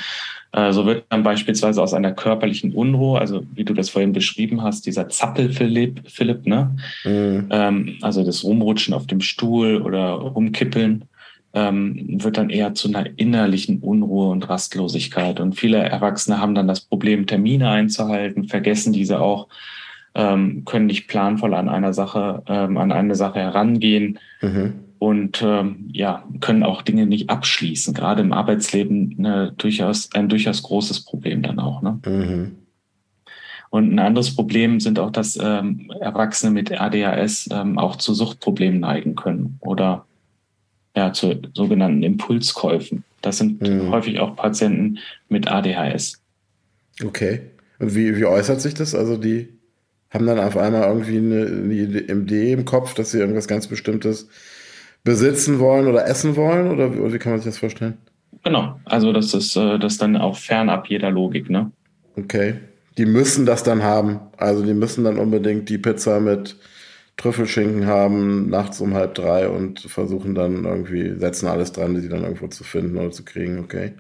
äh, 0.53 0.73
so 0.73 0.87
wird 0.87 1.05
dann 1.11 1.25
beispielsweise 1.25 1.83
aus 1.83 1.93
einer 1.93 2.13
körperlichen 2.13 2.73
Unruhe, 2.73 3.21
also 3.21 3.45
wie 3.55 3.67
du 3.67 3.75
das 3.75 3.91
vorhin 3.91 4.15
beschrieben 4.15 4.63
hast, 4.63 4.87
dieser 4.87 5.11
Zappel-Philipp, 5.11 6.09
Philipp, 6.09 6.47
ne? 6.47 6.75
Mhm. 7.05 7.49
Ähm, 7.51 7.99
also 8.01 8.25
das 8.25 8.45
Rumrutschen 8.45 8.95
auf 8.95 9.07
dem 9.07 9.21
Stuhl 9.21 9.83
oder 9.83 10.13
Rumkippeln, 10.13 11.05
ähm, 11.53 12.23
wird 12.25 12.39
dann 12.39 12.49
eher 12.49 12.73
zu 12.73 12.89
einer 12.89 13.07
innerlichen 13.17 13.81
Unruhe 13.81 14.31
und 14.31 14.49
Rastlosigkeit. 14.49 15.39
Und 15.39 15.55
viele 15.55 15.77
Erwachsene 15.77 16.41
haben 16.41 16.55
dann 16.55 16.67
das 16.67 16.81
Problem, 16.81 17.27
Termine 17.27 17.69
einzuhalten, 17.69 18.45
vergessen 18.45 18.95
diese 18.95 19.21
auch, 19.21 19.49
ähm, 20.14 20.64
können 20.64 20.87
nicht 20.87 21.09
planvoll 21.09 21.54
an 21.54 21.68
einer 21.68 21.92
Sache, 21.92 22.42
ähm, 22.47 22.76
an 22.76 22.92
eine 22.92 23.14
Sache 23.14 23.40
herangehen 23.40 24.18
mhm. 24.40 24.75
und 24.99 25.42
ähm, 25.42 25.88
ja, 25.92 26.25
können 26.40 26.62
auch 26.62 26.83
Dinge 26.83 27.06
nicht 27.06 27.30
abschließen. 27.30 27.94
Gerade 27.94 28.23
im 28.23 28.33
Arbeitsleben 28.33 29.16
eine, 29.18 29.52
durchaus, 29.56 30.11
ein 30.14 30.28
durchaus 30.28 30.62
großes 30.62 31.04
Problem 31.04 31.42
dann 31.42 31.59
auch. 31.59 31.83
Ne? 31.83 32.00
Mhm. 32.06 32.52
Und 33.71 33.92
ein 33.92 33.99
anderes 33.99 34.35
Problem 34.37 34.78
sind 34.78 35.00
auch, 35.00 35.11
dass 35.11 35.37
ähm, 35.42 35.90
Erwachsene 36.00 36.52
mit 36.52 36.80
ADHS 36.80 37.49
ähm, 37.52 37.76
auch 37.76 37.97
zu 37.97 38.14
Suchtproblemen 38.14 38.78
neigen 38.78 39.16
können 39.16 39.59
oder 39.61 40.06
ja, 40.97 41.12
zu 41.12 41.42
sogenannten 41.54 42.04
Impulskäufen. 42.04 43.02
Das 43.21 43.38
sind 43.38 43.62
mhm. 43.62 43.90
häufig 43.90 44.21
auch 44.21 44.37
Patienten 44.37 44.99
mit 45.28 45.49
ADHS. 45.49 46.23
Okay. 47.04 47.40
Und 47.80 47.97
wie, 47.97 48.16
wie 48.16 48.26
äußert 48.26 48.61
sich 48.61 48.75
das? 48.75 48.94
Also 48.94 49.16
die 49.16 49.49
haben 50.14 50.26
dann 50.26 50.38
auf 50.38 50.56
einmal 50.56 50.83
irgendwie 50.83 51.18
eine, 51.18 51.47
eine 51.47 51.75
Idee 51.75 52.52
im 52.52 52.64
Kopf, 52.64 52.94
dass 52.94 53.11
sie 53.11 53.18
irgendwas 53.18 53.49
ganz 53.49 53.66
Bestimmtes 53.66 54.28
besitzen 55.02 55.59
wollen 55.59 55.88
oder 55.88 56.06
essen 56.06 56.37
wollen? 56.37 56.71
Oder, 56.71 56.90
oder 56.90 57.12
wie 57.12 57.18
kann 57.18 57.33
man 57.33 57.40
sich 57.40 57.50
das 57.50 57.59
vorstellen? 57.59 57.99
Genau. 58.44 58.80
Also 58.85 59.12
das 59.12 59.35
ist 59.35 59.56
äh, 59.56 59.78
das 59.78 59.99
dann 59.99 60.16
auch 60.16 60.37
fernab 60.37 60.87
jeder 60.88 61.11
Logik, 61.11 61.50
ne? 61.50 61.73
Okay. 62.16 62.54
Die 62.97 63.06
müssen 63.06 63.44
das 63.44 63.64
dann 63.64 63.83
haben. 63.83 64.21
Also 64.37 64.64
die 64.64 64.75
müssen 64.75 65.02
dann 65.02 65.18
unbedingt 65.18 65.68
die 65.68 65.78
Pizza 65.78 66.21
mit 66.21 66.56
Trüffelschinken 67.16 67.87
haben, 67.87 68.49
nachts 68.50 68.80
um 68.80 68.94
halb 68.94 69.14
drei 69.14 69.49
und 69.49 69.80
versuchen 69.80 70.35
dann 70.35 70.64
irgendwie, 70.64 71.14
setzen 71.18 71.49
alles 71.49 71.73
dran, 71.73 72.00
die 72.00 72.09
dann 72.09 72.23
irgendwo 72.23 72.49
zu 72.49 72.64
finden 72.64 72.97
oder 72.97 73.11
zu 73.11 73.25
kriegen, 73.25 73.59
okay. 73.61 73.92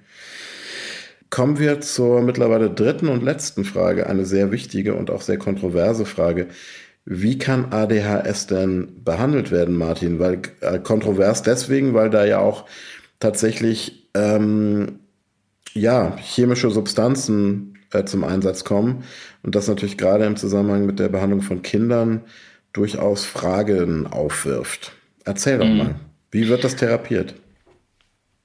Kommen 1.34 1.58
wir 1.58 1.80
zur 1.80 2.22
mittlerweile 2.22 2.70
dritten 2.70 3.08
und 3.08 3.24
letzten 3.24 3.64
Frage, 3.64 4.06
eine 4.06 4.24
sehr 4.24 4.52
wichtige 4.52 4.94
und 4.94 5.10
auch 5.10 5.20
sehr 5.20 5.36
kontroverse 5.36 6.06
Frage. 6.06 6.46
Wie 7.06 7.38
kann 7.38 7.72
ADHS 7.72 8.46
denn 8.46 9.02
behandelt 9.02 9.50
werden, 9.50 9.74
Martin? 9.74 10.20
Weil 10.20 10.42
äh, 10.60 10.78
kontrovers 10.78 11.42
deswegen, 11.42 11.92
weil 11.92 12.08
da 12.08 12.24
ja 12.24 12.38
auch 12.38 12.66
tatsächlich 13.18 14.08
ähm, 14.14 15.00
ja 15.72 16.16
chemische 16.18 16.70
Substanzen 16.70 17.78
äh, 17.92 18.04
zum 18.04 18.22
Einsatz 18.22 18.62
kommen 18.62 19.02
und 19.42 19.56
das 19.56 19.66
natürlich 19.66 19.98
gerade 19.98 20.26
im 20.26 20.36
Zusammenhang 20.36 20.86
mit 20.86 21.00
der 21.00 21.08
Behandlung 21.08 21.42
von 21.42 21.62
Kindern 21.62 22.20
durchaus 22.72 23.24
Fragen 23.24 24.06
aufwirft. 24.06 24.92
Erzähl 25.24 25.58
doch 25.58 25.66
mhm. 25.66 25.78
mal, 25.78 25.94
wie 26.30 26.46
wird 26.46 26.62
das 26.62 26.76
therapiert? 26.76 27.34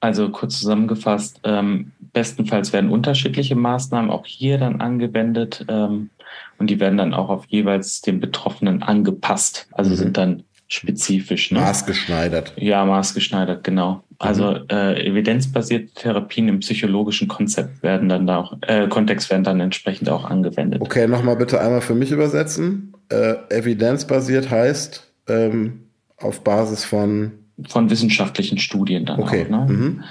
Also 0.00 0.30
kurz 0.30 0.58
zusammengefasst, 0.58 1.40
ähm, 1.44 1.92
bestenfalls 2.12 2.72
werden 2.72 2.90
unterschiedliche 2.90 3.54
Maßnahmen 3.54 4.10
auch 4.10 4.26
hier 4.26 4.58
dann 4.58 4.80
angewendet 4.80 5.64
ähm, 5.68 6.10
und 6.58 6.70
die 6.70 6.80
werden 6.80 6.96
dann 6.96 7.14
auch 7.14 7.28
auf 7.28 7.44
jeweils 7.46 8.00
den 8.00 8.20
Betroffenen 8.20 8.82
angepasst. 8.82 9.68
Also 9.72 9.90
mhm. 9.90 9.96
sind 9.96 10.16
dann 10.16 10.42
spezifisch. 10.68 11.50
Ne? 11.50 11.60
Maßgeschneidert. 11.60 12.54
Ja, 12.56 12.84
maßgeschneidert, 12.84 13.64
genau. 13.64 14.02
Also 14.18 14.52
mhm. 14.52 14.66
äh, 14.70 15.04
evidenzbasierte 15.04 15.92
Therapien 15.94 16.48
im 16.48 16.60
psychologischen 16.60 17.28
Konzept 17.28 17.82
werden 17.82 18.08
dann 18.08 18.26
da 18.26 18.38
auch, 18.38 18.56
äh, 18.62 18.88
Kontext 18.88 19.30
werden 19.30 19.44
dann 19.44 19.60
entsprechend 19.60 20.08
auch 20.08 20.24
angewendet. 20.24 20.80
Okay, 20.80 21.06
nochmal 21.06 21.36
bitte 21.36 21.60
einmal 21.60 21.80
für 21.80 21.94
mich 21.94 22.10
übersetzen 22.10 22.90
äh, 23.10 23.34
evidenzbasiert 23.50 24.50
heißt 24.50 25.12
ähm, 25.28 25.86
auf 26.16 26.42
Basis 26.42 26.84
von 26.84 27.32
von 27.68 27.90
wissenschaftlichen 27.90 28.58
Studien 28.58 29.04
dann 29.04 29.20
okay. 29.20 29.44
auch. 29.44 29.50
Ne? 29.50 29.66
Mhm. 29.68 30.04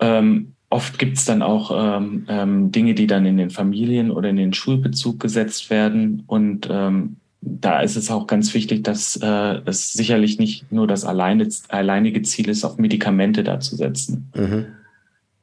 Ähm, 0.00 0.52
oft 0.70 0.98
gibt 0.98 1.16
es 1.16 1.24
dann 1.24 1.42
auch 1.42 1.70
ähm, 1.74 2.26
ähm, 2.28 2.72
Dinge, 2.72 2.94
die 2.94 3.06
dann 3.06 3.26
in 3.26 3.36
den 3.36 3.50
Familien 3.50 4.10
oder 4.10 4.28
in 4.28 4.36
den 4.36 4.52
Schulbezug 4.52 5.20
gesetzt 5.20 5.70
werden 5.70 6.22
und 6.26 6.68
ähm, 6.70 7.16
da 7.48 7.80
ist 7.80 7.96
es 7.96 8.10
auch 8.10 8.26
ganz 8.26 8.54
wichtig, 8.54 8.82
dass 8.82 9.16
äh, 9.22 9.60
es 9.66 9.92
sicherlich 9.92 10.38
nicht 10.38 10.72
nur 10.72 10.88
das 10.88 11.04
alleine, 11.04 11.46
alleinige 11.68 12.22
Ziel 12.22 12.48
ist, 12.48 12.64
auf 12.64 12.76
Medikamente 12.78 13.44
da 13.44 13.60
zu 13.60 13.76
setzen. 13.76 14.30
Mhm. 14.34 14.66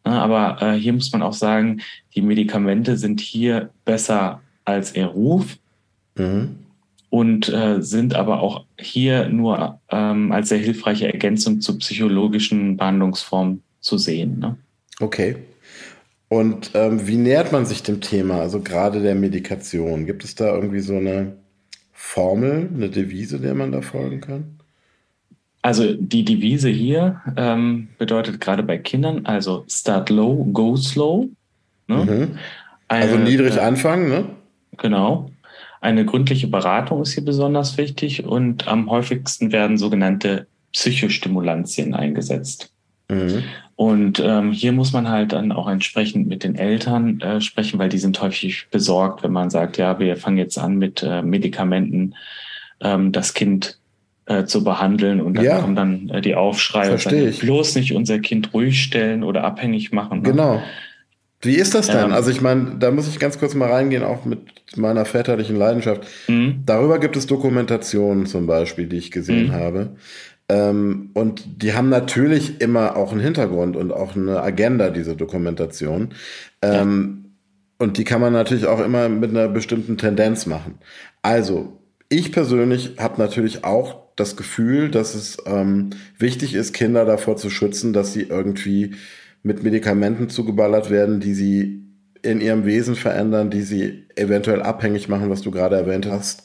aber 0.04 0.62
äh, 0.62 0.74
hier 0.78 0.92
muss 0.92 1.12
man 1.14 1.22
auch 1.22 1.34
sagen, 1.34 1.82
die 2.14 2.22
Medikamente 2.22 2.98
sind 2.98 3.22
hier 3.22 3.70
besser 3.86 4.42
als 4.66 4.96
ihr 4.96 5.06
Ruf, 5.06 5.58
Mhm. 6.18 6.56
Und 7.14 7.48
äh, 7.48 7.80
sind 7.80 8.16
aber 8.16 8.42
auch 8.42 8.66
hier 8.80 9.30
nur 9.30 9.80
ähm, 9.92 10.32
als 10.32 10.50
sehr 10.50 10.58
hilfreiche 10.58 11.14
Ergänzung 11.14 11.62
zu 11.62 11.78
psychologischen 11.78 12.76
Behandlungsformen 12.76 13.62
zu 13.82 14.00
sehen. 14.00 14.40
Ne? 14.40 14.58
Okay. 15.00 15.36
Und 16.28 16.72
ähm, 16.74 17.08
wie 17.08 17.18
nähert 17.18 17.52
man 17.52 17.68
sich 17.68 17.84
dem 17.84 18.02
Thema, 18.02 18.40
also 18.40 18.62
gerade 18.62 19.04
der 19.04 19.14
Medikation? 19.14 20.08
Gibt 20.08 20.24
es 20.24 20.34
da 20.34 20.56
irgendwie 20.56 20.80
so 20.80 20.96
eine 20.96 21.34
Formel, 21.92 22.68
eine 22.74 22.90
Devise, 22.90 23.40
der 23.40 23.54
man 23.54 23.72
da 23.72 23.84
folgen 23.84 24.20
kann? 24.20 24.58
Also 25.62 25.94
die 25.94 26.26
Devise 26.26 26.70
hier 26.70 27.22
ähm, 27.38 27.90
bedeutet 28.00 28.42
gerade 28.42 28.64
bei 28.64 28.80
Kindern, 28.80 29.28
also 29.28 29.66
start 29.70 30.10
low, 30.10 30.46
go 30.52 30.76
slow. 30.78 31.30
Ne? 31.88 31.96
Mhm. 31.96 32.38
Also 32.88 33.18
Eine, 33.18 33.24
niedrig 33.24 33.58
äh, 33.58 33.60
anfangen, 33.60 34.10
ne? 34.10 34.26
Genau. 34.80 35.30
Eine 35.84 36.06
gründliche 36.06 36.48
Beratung 36.48 37.02
ist 37.02 37.12
hier 37.12 37.26
besonders 37.26 37.78
wichtig 37.78 38.24
und 38.24 38.70
am 38.70 38.90
häufigsten 38.90 39.52
werden 39.52 39.78
sogenannte 39.78 40.48
Psychostimulantien 40.72 41.94
eingesetzt. 41.94 42.72
Mhm. 43.10 43.44
Und 43.76 44.22
ähm, 44.24 44.54
hier 44.54 44.72
muss 44.72 44.94
man 44.94 45.10
halt 45.10 45.34
dann 45.34 45.52
auch 45.52 45.68
entsprechend 45.68 46.26
mit 46.30 46.46
den 46.46 46.56
Eltern 46.56 47.20
äh, 47.20 47.42
sprechen, 47.42 47.80
weil 47.80 47.90
die 47.90 47.98
sind 47.98 48.22
häufig 48.22 48.68
besorgt, 48.72 49.24
wenn 49.24 49.34
man 49.34 49.50
sagt, 49.50 49.78
ja, 49.78 50.00
wir 50.00 50.16
fangen 50.16 50.38
jetzt 50.38 50.58
an 50.58 50.78
mit 50.78 51.04
äh, 51.04 51.22
Medikamenten, 51.22 52.16
ähm, 52.80 53.12
das 53.12 53.34
Kind 53.34 53.78
äh, 54.26 54.46
zu 54.46 54.64
behandeln 54.64 55.20
und 55.20 55.34
dann 55.34 55.44
ja. 55.44 55.60
kommen 55.60 55.76
dann 55.76 56.08
äh, 56.08 56.22
die 56.22 56.36
Aufschreie, 56.36 56.98
bloß 57.42 57.76
nicht 57.76 57.94
unser 57.94 58.20
Kind 58.20 58.54
ruhig 58.54 58.82
stellen 58.82 59.22
oder 59.22 59.44
abhängig 59.44 59.92
machen. 59.92 60.22
Ne? 60.22 60.30
Genau. 60.30 60.64
Wie 61.44 61.56
ist 61.56 61.76
das 61.76 61.88
denn? 61.88 62.06
Ähm, 62.06 62.14
also 62.14 62.32
ich 62.32 62.42
meine, 62.42 62.76
da 62.80 62.92
muss 62.92 63.08
ich 63.08 63.20
ganz 63.20 63.38
kurz 63.38 63.54
mal 63.54 63.70
reingehen, 63.70 64.04
auch 64.04 64.26
mit 64.26 64.40
meiner 64.76 65.06
väterlichen 65.06 65.56
Leidenschaft. 65.56 66.08
Mhm. 66.28 66.64
Darüber 66.66 67.00
gibt 67.00 67.16
es 67.16 67.28
Dokumentationen 67.28 68.26
zum 68.26 68.48
Beispiel, 68.48 68.88
die 68.88 68.98
ich 68.98 69.12
gesehen 69.12 69.48
mhm. 69.48 69.52
habe. 69.54 69.96
Ähm, 70.50 71.12
und 71.14 71.62
die 71.62 71.74
haben 71.74 71.90
natürlich 71.90 72.62
immer 72.62 72.96
auch 72.96 73.12
einen 73.12 73.22
Hintergrund 73.22 73.76
und 73.76 73.92
auch 73.92 74.16
eine 74.16 74.42
Agenda, 74.42 74.90
diese 74.90 75.16
Dokumentation. 75.16 76.14
Ähm, 76.62 77.24
ja. 77.24 77.30
Und 77.80 77.98
die 77.98 78.04
kann 78.04 78.22
man 78.22 78.34
natürlich 78.34 78.66
auch 78.66 78.80
immer 78.80 79.10
mit 79.10 79.32
einer 79.32 79.48
bestimmten 79.48 79.98
Tendenz 79.98 80.46
machen. 80.46 80.80
Also, 81.22 81.80
ich 82.10 82.32
persönlich 82.32 82.96
habe 83.00 83.20
natürlich 83.20 83.64
auch 83.64 84.04
das 84.16 84.36
Gefühl, 84.36 84.92
dass 84.92 85.16
es 85.16 85.38
ähm, 85.46 85.90
wichtig 86.18 86.54
ist, 86.54 86.74
Kinder 86.74 87.06
davor 87.06 87.36
zu 87.36 87.50
schützen, 87.50 87.94
dass 87.94 88.14
sie 88.14 88.24
irgendwie 88.24 88.92
mit 89.44 89.62
Medikamenten 89.64 90.30
zugeballert 90.30 90.90
werden, 90.90 91.20
die 91.20 91.34
sie 91.34 91.84
in 92.22 92.40
ihrem 92.40 92.66
Wesen 92.66 92.96
verändern, 92.96 93.50
die 93.50 93.62
sie 93.62 94.06
eventuell 94.16 94.62
abhängig 94.62 95.10
machen, 95.10 95.30
was 95.30 95.42
du 95.42 95.52
gerade 95.52 95.76
erwähnt 95.76 96.08
hast. 96.08 96.44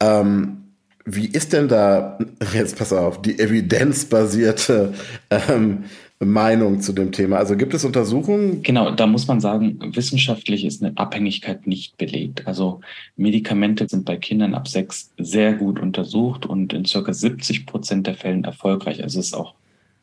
Ähm, 0.00 0.64
wie 1.04 1.26
ist 1.26 1.52
denn 1.52 1.68
da, 1.68 2.18
jetzt 2.54 2.78
pass 2.78 2.92
auf, 2.92 3.20
die 3.20 3.38
evidenzbasierte 3.38 4.94
ähm, 5.30 5.84
Meinung 6.18 6.80
zu 6.80 6.94
dem 6.94 7.12
Thema? 7.12 7.36
Also 7.36 7.56
gibt 7.56 7.74
es 7.74 7.84
Untersuchungen? 7.84 8.62
Genau, 8.62 8.90
da 8.90 9.06
muss 9.06 9.26
man 9.26 9.40
sagen, 9.40 9.78
wissenschaftlich 9.94 10.64
ist 10.64 10.82
eine 10.82 10.96
Abhängigkeit 10.96 11.66
nicht 11.66 11.98
belegt. 11.98 12.46
Also 12.46 12.80
Medikamente 13.16 13.86
sind 13.86 14.06
bei 14.06 14.16
Kindern 14.16 14.54
ab 14.54 14.66
sechs 14.66 15.10
sehr 15.18 15.52
gut 15.52 15.78
untersucht 15.78 16.46
und 16.46 16.72
in 16.72 16.86
circa 16.86 17.12
70 17.12 17.66
Prozent 17.66 18.06
der 18.06 18.14
Fällen 18.14 18.44
erfolgreich. 18.44 19.02
Also 19.02 19.20
es 19.20 19.26
ist 19.26 19.34
auch 19.34 19.54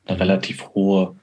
eine 0.05 0.19
relativ 0.19 0.69
hohe 0.75 1.15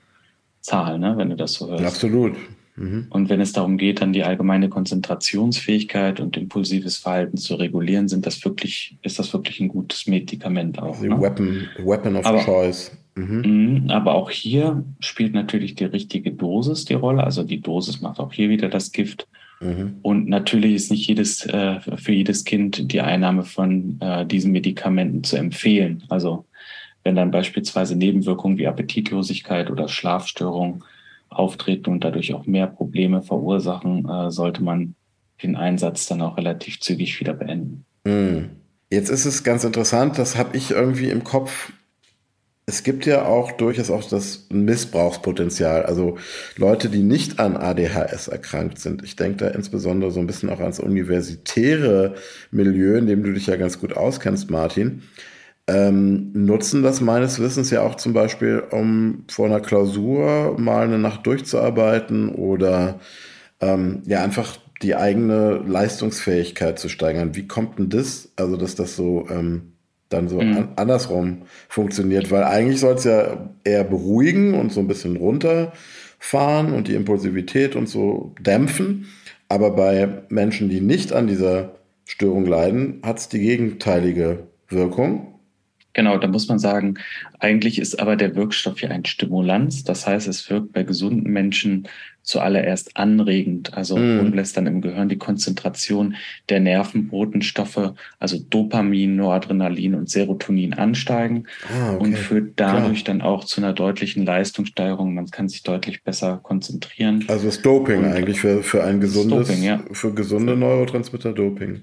Zahl, 0.69 0.99
ne, 0.99 1.15
wenn 1.17 1.31
du 1.31 1.37
das 1.37 1.55
so 1.55 1.69
hörst. 1.69 1.85
Absolut. 1.85 2.35
Mhm. 2.77 3.07
Und 3.11 3.29
wenn 3.29 3.41
es 3.41 3.53
darum 3.53 3.79
geht, 3.79 4.01
dann 4.01 4.13
die 4.13 4.23
allgemeine 4.23 4.69
Konzentrationsfähigkeit 4.69 6.21
und 6.21 6.37
impulsives 6.37 6.99
Verhalten 6.99 7.37
zu 7.39 7.55
regulieren, 7.57 8.09
sind 8.09 8.27
das 8.27 8.45
wirklich, 8.45 8.99
ist 9.03 9.19
das 9.19 9.33
wirklich 9.33 9.61
ein 9.61 9.69
gutes 9.69 10.07
Medikament 10.07 10.81
auch. 10.81 11.01
Die 11.01 11.09
ne? 11.09 11.21
Weapon, 11.21 11.67
Weapon 11.85 12.17
of 12.17 12.27
aber, 12.27 12.41
Choice. 12.41 12.93
Mhm. 13.15 13.43
mhm. 13.45 13.91
Aber 13.91 14.15
auch 14.15 14.31
hier 14.31 14.85
spielt 15.01 15.35
natürlich 15.35 15.75
die 15.75 15.87
richtige 15.87 16.33
Dosis 16.33 16.85
die 16.85 16.95
Rolle. 16.95 17.25
Also 17.25 17.43
die 17.43 17.61
Dosis 17.61 18.01
macht 18.01 18.21
auch 18.21 18.33
hier 18.33 18.49
wieder 18.49 18.69
das 18.69 18.93
Gift. 18.93 19.27
Mhm. 19.61 19.97
Und 20.03 20.29
natürlich 20.29 20.75
ist 20.75 20.91
nicht 20.91 21.09
jedes, 21.09 21.45
äh, 21.47 21.81
für 21.81 22.13
jedes 22.13 22.45
Kind 22.45 22.93
die 22.93 23.01
Einnahme 23.01 23.43
von 23.43 23.99
äh, 24.01 24.25
diesen 24.25 24.53
Medikamenten 24.53 25.25
zu 25.25 25.37
empfehlen. 25.37 26.05
Also 26.09 26.45
wenn 27.09 27.17
dann 27.17 27.31
beispielsweise 27.31 27.97
Nebenwirkungen 27.97 28.59
wie 28.59 28.67
Appetitlosigkeit 28.67 29.71
oder 29.71 29.89
Schlafstörungen 29.89 30.85
auftreten 31.31 31.89
und 31.89 32.05
dadurch 32.05 32.35
auch 32.35 32.45
mehr 32.45 32.67
Probleme 32.67 33.23
verursachen, 33.23 34.07
äh, 34.07 34.31
sollte 34.31 34.63
man 34.63 34.95
den 35.43 35.57
Einsatz 35.57 36.07
dann 36.07 36.21
auch 36.21 36.37
relativ 36.37 36.81
zügig 36.81 37.19
wieder 37.19 37.33
beenden. 37.33 37.87
Mhm. 38.05 38.51
Jetzt 38.91 39.09
ist 39.09 39.25
es 39.25 39.43
ganz 39.43 39.65
interessant, 39.65 40.19
das 40.19 40.37
habe 40.37 40.55
ich 40.55 40.71
irgendwie 40.71 41.09
im 41.09 41.25
Kopf. 41.25 41.73
Es 42.67 42.83
gibt 42.83 43.07
ja 43.07 43.25
auch 43.25 43.53
durchaus 43.53 43.91
auch 43.91 44.07
das 44.07 44.47
Missbrauchspotenzial. 44.51 45.87
Also 45.87 46.19
Leute, 46.57 46.91
die 46.91 47.03
nicht 47.03 47.41
an 47.41 47.57
ADHS 47.57 48.29
erkrankt 48.29 48.81
sind. 48.81 49.03
Ich 49.03 49.17
denke 49.17 49.47
da 49.47 49.49
insbesondere 49.49 50.11
so 50.11 50.21
ein 50.21 50.27
bisschen 50.27 50.51
auch 50.51 50.61
ans 50.61 50.79
universitäre 50.79 52.17
Milieu, 52.51 52.99
in 52.99 53.07
dem 53.07 53.23
du 53.23 53.33
dich 53.33 53.47
ja 53.47 53.57
ganz 53.57 53.81
gut 53.81 53.97
auskennst, 53.97 54.51
Martin. 54.51 55.05
Ähm, 55.69 56.31
nutzen 56.33 56.83
das 56.83 57.03
meines 57.03 57.41
Wissens 57.41 57.71
ja 57.71 57.83
auch 57.83 57.97
zum 57.97 58.15
Beispiel, 58.15 58.63
um 58.71 59.25
vor 59.29 59.47
einer 59.47 59.61
Klausur 59.61 60.57
mal 60.59 60.85
eine 60.85 60.99
Nacht 60.99 61.27
durchzuarbeiten 61.27 62.31
oder 62.31 63.01
ähm, 63.61 64.03
ja 64.07 64.25
einfach 64.25 64.57
die 64.81 64.97
eigene 64.97 65.63
Leistungsfähigkeit 65.67 66.79
zu 66.79 66.89
steigern. 66.89 67.35
Wie 67.35 67.47
kommt 67.47 67.79
denn 67.79 67.91
das, 67.91 68.31
also 68.37 68.57
dass 68.57 68.77
das 68.77 68.97
so 68.97 69.27
ähm, 69.31 69.73
dann 70.09 70.29
so 70.29 70.41
mhm. 70.41 70.57
an, 70.57 70.69
andersrum 70.77 71.43
funktioniert? 71.69 72.31
Weil 72.31 72.45
eigentlich 72.45 72.81
soll 72.81 72.95
es 72.95 73.05
ja 73.05 73.51
eher 73.63 73.85
beruhigen 73.85 74.55
und 74.55 74.73
so 74.73 74.81
ein 74.81 74.89
bisschen 74.89 75.17
runterfahren 75.17 76.73
und 76.73 76.89
die 76.89 76.95
Impulsivität 76.95 77.77
und 77.77 77.91
so 77.91 78.35
dämpfen. 78.41 79.07
Aber 79.51 79.73
bei 79.73 80.23
Menschen, 80.31 80.71
die 80.71 80.81
nicht 80.81 81.13
an 81.13 81.27
dieser 81.27 81.75
Störung 82.07 82.47
leiden, 82.47 83.03
hat 83.05 83.19
es 83.19 83.29
die 83.29 83.41
gegenteilige 83.41 84.47
Wirkung. 84.69 85.38
Genau, 85.99 86.17
da 86.17 86.29
muss 86.29 86.47
man 86.47 86.61
sagen, 86.61 86.95
eigentlich 87.41 87.81
ist 87.81 87.99
aber 87.99 88.15
der 88.15 88.37
Wirkstoff 88.37 88.81
ja 88.81 88.89
ein 88.89 89.05
Stimulanz. 89.05 89.83
Das 89.83 90.07
heißt, 90.07 90.29
es 90.29 90.49
wirkt 90.49 90.73
bei 90.73 90.85
gesunden 90.85 91.29
Menschen 91.33 91.89
zuallererst 92.23 92.97
anregend, 92.97 93.75
also 93.75 93.97
mm. 93.97 94.21
und 94.21 94.37
lässt 94.37 94.57
dann 94.57 94.69
im 94.69 94.81
Gehirn 94.81 95.09
die 95.09 95.19
Konzentration 95.19 96.15
der 96.51 96.61
Nervenbotenstoffe, 96.61 97.95
also 98.21 98.39
Dopamin, 98.39 99.17
Noradrenalin 99.17 99.97
und 99.97 100.09
Serotonin 100.09 100.73
ansteigen 100.73 101.49
ah, 101.69 101.95
okay. 101.95 102.05
und 102.05 102.17
führt 102.17 102.53
dadurch 102.55 103.03
Klar. 103.03 103.17
dann 103.17 103.27
auch 103.27 103.43
zu 103.43 103.61
einer 103.61 103.73
deutlichen 103.73 104.25
Leistungssteigerung. 104.25 105.15
Man 105.15 105.27
kann 105.33 105.49
sich 105.49 105.65
deutlich 105.65 106.05
besser 106.05 106.39
konzentrieren. 106.41 107.25
Also 107.27 107.47
das 107.47 107.61
Doping 107.61 108.05
und 108.05 108.13
eigentlich 108.13 108.39
für, 108.39 108.63
für 108.63 108.85
ein 108.85 109.01
gesundes, 109.01 109.49
Doping, 109.49 109.65
ja. 109.65 109.83
für 109.91 110.15
gesunde 110.15 110.55
Neurotransmitter 110.55 111.33
Doping. 111.33 111.83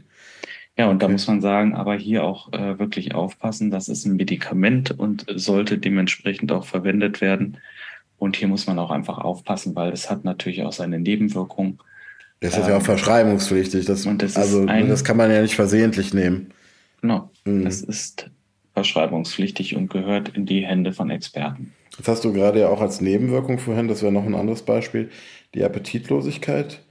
Ja, 0.77 0.89
und 0.89 1.01
da 1.01 1.07
muss 1.07 1.27
man 1.27 1.39
sagen, 1.39 1.73
aber 1.73 1.95
hier 1.95 2.23
auch 2.23 2.51
äh, 2.51 2.77
wirklich 2.77 3.15
aufpassen, 3.15 3.71
das 3.71 3.87
ist 3.87 4.05
ein 4.05 4.17
Medikament 4.17 4.91
und 4.91 5.25
sollte 5.33 5.77
dementsprechend 5.77 6.51
auch 6.51 6.65
verwendet 6.65 7.21
werden. 7.21 7.57
Und 8.17 8.35
hier 8.35 8.49
muss 8.49 8.67
man 8.67 8.77
auch 8.79 8.91
einfach 8.91 9.17
aufpassen, 9.17 9.75
weil 9.75 9.93
es 9.93 10.09
hat 10.09 10.25
natürlich 10.25 10.63
auch 10.63 10.73
seine 10.73 10.99
Nebenwirkungen. 10.99 11.79
Das 12.41 12.57
ist 12.57 12.63
ähm, 12.63 12.69
ja 12.69 12.75
auch 12.75 12.79
ähm, 12.79 12.85
verschreibungspflichtig. 12.85 13.85
Das, 13.85 14.07
das 14.17 14.35
also 14.35 14.65
ein, 14.65 14.89
das 14.89 15.03
kann 15.03 15.17
man 15.17 15.31
ja 15.31 15.41
nicht 15.41 15.55
versehentlich 15.55 16.13
nehmen. 16.13 16.51
Genau, 17.01 17.29
mhm. 17.45 17.63
das 17.63 17.81
ist 17.81 18.29
verschreibungspflichtig 18.73 19.75
und 19.75 19.89
gehört 19.89 20.29
in 20.29 20.45
die 20.45 20.65
Hände 20.65 20.91
von 20.91 21.09
Experten. 21.09 21.73
Das 21.97 22.09
hast 22.09 22.25
du 22.25 22.33
gerade 22.33 22.59
ja 22.59 22.67
auch 22.67 22.81
als 22.81 22.99
Nebenwirkung 22.99 23.59
vorhin, 23.59 23.87
das 23.87 24.01
wäre 24.01 24.11
noch 24.11 24.25
ein 24.25 24.35
anderes 24.35 24.63
Beispiel, 24.63 25.09
die 25.53 25.63
Appetitlosigkeit 25.63 26.81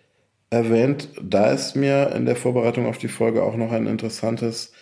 erwähnt. 0.50 1.08
Da 1.22 1.50
ist 1.50 1.76
mir 1.76 2.12
in 2.14 2.26
der 2.26 2.36
Vorbereitung 2.36 2.86
auf 2.86 2.98
die 2.98 3.08
Folge 3.08 3.42
auch 3.42 3.56
noch 3.56 3.72
ein 3.72 3.86
interessantes 3.86 4.72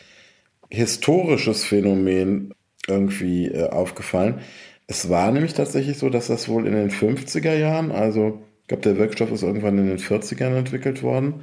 historisches 0.70 1.64
Phänomen 1.64 2.54
irgendwie 2.86 3.46
äh, 3.46 3.68
aufgefallen. 3.68 4.40
Es 4.86 5.08
war 5.08 5.30
nämlich 5.30 5.54
tatsächlich 5.54 5.98
so, 5.98 6.10
dass 6.10 6.26
das 6.26 6.48
wohl 6.48 6.66
in 6.66 6.74
den 6.74 6.90
50er 6.90 7.54
Jahren, 7.54 7.92
also 7.92 8.42
ich 8.62 8.68
glaube, 8.68 8.82
der 8.82 8.96
Wirkstoff 8.96 9.30
ist 9.32 9.42
irgendwann 9.42 9.78
in 9.78 9.86
den 9.86 9.98
40ern 9.98 10.56
entwickelt 10.56 11.02
worden, 11.02 11.42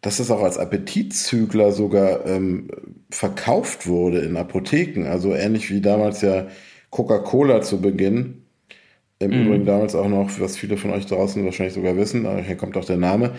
dass 0.00 0.18
es 0.18 0.30
auch 0.30 0.42
als 0.42 0.58
Appetitzügler 0.58 1.72
sogar 1.72 2.26
ähm, 2.26 2.70
verkauft 3.10 3.86
wurde 3.86 4.20
in 4.20 4.36
Apotheken. 4.36 5.06
Also 5.06 5.34
ähnlich 5.34 5.70
wie 5.70 5.80
damals 5.80 6.20
ja 6.22 6.48
Coca-Cola 6.90 7.62
zu 7.62 7.80
Beginn. 7.80 8.45
Im 9.18 9.30
mhm. 9.30 9.46
Übrigen 9.46 9.66
damals 9.66 9.94
auch 9.94 10.08
noch, 10.08 10.28
was 10.40 10.56
viele 10.56 10.76
von 10.76 10.90
euch 10.90 11.06
draußen 11.06 11.44
wahrscheinlich 11.44 11.74
sogar 11.74 11.96
wissen, 11.96 12.24
daher 12.24 12.56
kommt 12.56 12.76
auch 12.76 12.84
der 12.84 12.98
Name, 12.98 13.32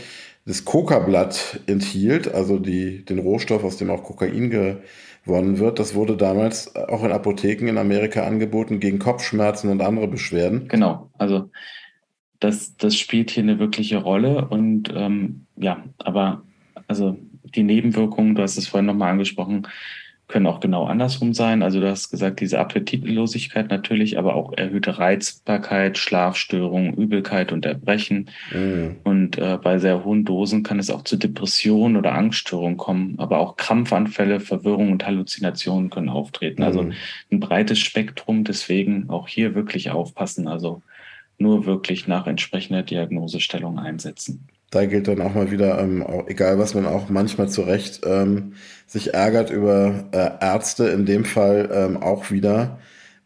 das 0.45 0.65
Coca-Blatt 0.65 1.59
enthielt, 1.67 2.33
also 2.33 2.57
die, 2.57 3.03
den 3.05 3.19
Rohstoff, 3.19 3.63
aus 3.63 3.77
dem 3.77 3.89
auch 3.89 4.03
Kokain 4.03 4.49
gewonnen 4.49 5.59
wird. 5.59 5.77
Das 5.77 5.93
wurde 5.93 6.15
damals 6.15 6.75
auch 6.75 7.03
in 7.03 7.11
Apotheken 7.11 7.67
in 7.67 7.77
Amerika 7.77 8.25
angeboten 8.25 8.79
gegen 8.79 8.97
Kopfschmerzen 8.97 9.69
und 9.69 9.81
andere 9.81 10.07
Beschwerden. 10.07 10.67
Genau, 10.69 11.09
also 11.17 11.49
das, 12.39 12.77
das 12.77 12.95
spielt 12.95 13.31
hier 13.31 13.43
eine 13.43 13.59
wirkliche 13.59 13.97
Rolle 13.97 14.47
und 14.47 14.91
ähm, 14.95 15.45
ja, 15.57 15.83
aber 15.97 16.43
also 16.87 17.17
die 17.43 17.63
Nebenwirkungen, 17.63 18.35
du 18.35 18.41
hast 18.41 18.57
es 18.57 18.67
vorhin 18.67 18.85
nochmal 18.85 19.11
angesprochen, 19.11 19.67
können 20.27 20.45
auch 20.45 20.59
genau 20.59 20.85
andersrum 20.85 21.33
sein. 21.33 21.63
Also 21.63 21.79
du 21.79 21.89
hast 21.89 22.09
gesagt, 22.09 22.41
diese 22.41 22.59
Appetitlosigkeit 22.59 23.69
natürlich, 23.69 24.17
aber 24.17 24.35
auch 24.35 24.51
erhöhte 24.53 24.99
Reizbarkeit, 24.99 25.97
Schlafstörungen, 25.97 26.93
Übelkeit 26.95 27.53
und 27.53 27.65
Erbrechen. 27.65 28.29
Mhm. 28.53 28.97
Und 29.03 29.37
äh, 29.37 29.57
bei 29.61 29.79
sehr 29.79 30.03
hohen 30.03 30.25
Dosen 30.25 30.63
kann 30.63 30.79
es 30.79 30.89
auch 30.89 31.03
zu 31.03 31.15
Depressionen 31.15 31.95
oder 31.95 32.13
Angststörungen 32.13 32.77
kommen, 32.77 33.15
aber 33.19 33.39
auch 33.39 33.55
Krampfanfälle, 33.55 34.41
Verwirrung 34.41 34.91
und 34.91 35.05
Halluzinationen 35.05 35.89
können 35.89 36.09
auftreten. 36.09 36.63
Also 36.63 36.81
mhm. 36.81 36.87
Also 36.87 36.99
ein 37.31 37.39
breites 37.39 37.79
Spektrum, 37.79 38.43
deswegen 38.43 39.09
auch 39.09 39.27
hier 39.27 39.55
wirklich 39.55 39.89
aufpassen. 39.89 40.47
Also 40.47 40.81
nur 41.39 41.65
wirklich 41.65 42.07
nach 42.07 42.27
entsprechender 42.27 42.83
Diagnosestellung 42.83 43.79
einsetzen 43.79 44.47
da 44.69 44.85
gilt 44.85 45.07
dann 45.07 45.21
auch 45.21 45.33
mal 45.33 45.51
wieder, 45.51 45.79
ähm, 45.79 46.03
auch, 46.03 46.27
egal 46.27 46.59
was 46.59 46.73
man 46.73 46.85
auch 46.85 47.09
manchmal 47.09 47.49
zu 47.49 47.61
Recht 47.61 48.01
ähm, 48.05 48.53
sich 48.85 49.13
ärgert 49.13 49.49
über 49.49 50.05
äh, 50.11 50.43
Ärzte, 50.43 50.87
in 50.87 51.05
dem 51.05 51.25
Fall 51.25 51.69
ähm, 51.73 51.97
auch 51.97 52.31
wieder 52.31 52.79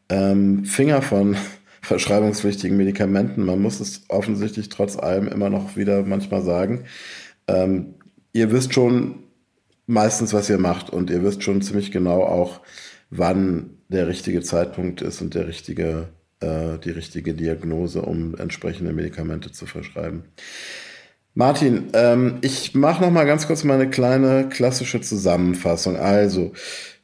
ähm, 0.09 0.65
Finger 0.65 1.01
von 1.01 1.35
verschreibungspflichtigen 1.81 2.77
Medikamenten. 2.77 3.43
Man 3.43 3.61
muss 3.61 3.79
es 3.79 4.03
offensichtlich 4.09 4.69
trotz 4.69 4.97
allem 4.97 5.27
immer 5.27 5.49
noch 5.49 5.75
wieder 5.75 6.03
manchmal 6.03 6.43
sagen. 6.43 6.85
Ähm, 7.47 7.95
ihr 8.33 8.51
wisst 8.51 8.73
schon 8.73 9.23
meistens, 9.87 10.33
was 10.33 10.49
ihr 10.49 10.59
macht 10.59 10.91
und 10.91 11.09
ihr 11.09 11.23
wisst 11.23 11.43
schon 11.43 11.61
ziemlich 11.63 11.91
genau 11.91 12.21
auch, 12.21 12.61
wann 13.09 13.77
der 13.89 14.07
richtige 14.07 14.41
Zeitpunkt 14.41 15.01
ist 15.01 15.21
und 15.21 15.33
der 15.33 15.47
richtige, 15.47 16.09
äh, 16.39 16.77
die 16.77 16.91
richtige 16.91 17.33
Diagnose, 17.33 18.03
um 18.03 18.35
entsprechende 18.35 18.93
Medikamente 18.93 19.51
zu 19.51 19.65
verschreiben. 19.65 20.23
Martin, 21.33 21.87
ähm, 21.93 22.39
ich 22.41 22.75
mache 22.75 23.01
noch 23.01 23.11
mal 23.11 23.25
ganz 23.25 23.47
kurz 23.47 23.63
meine 23.63 23.89
kleine 23.89 24.49
klassische 24.49 24.99
Zusammenfassung. 24.99 25.95
Also, 25.95 26.51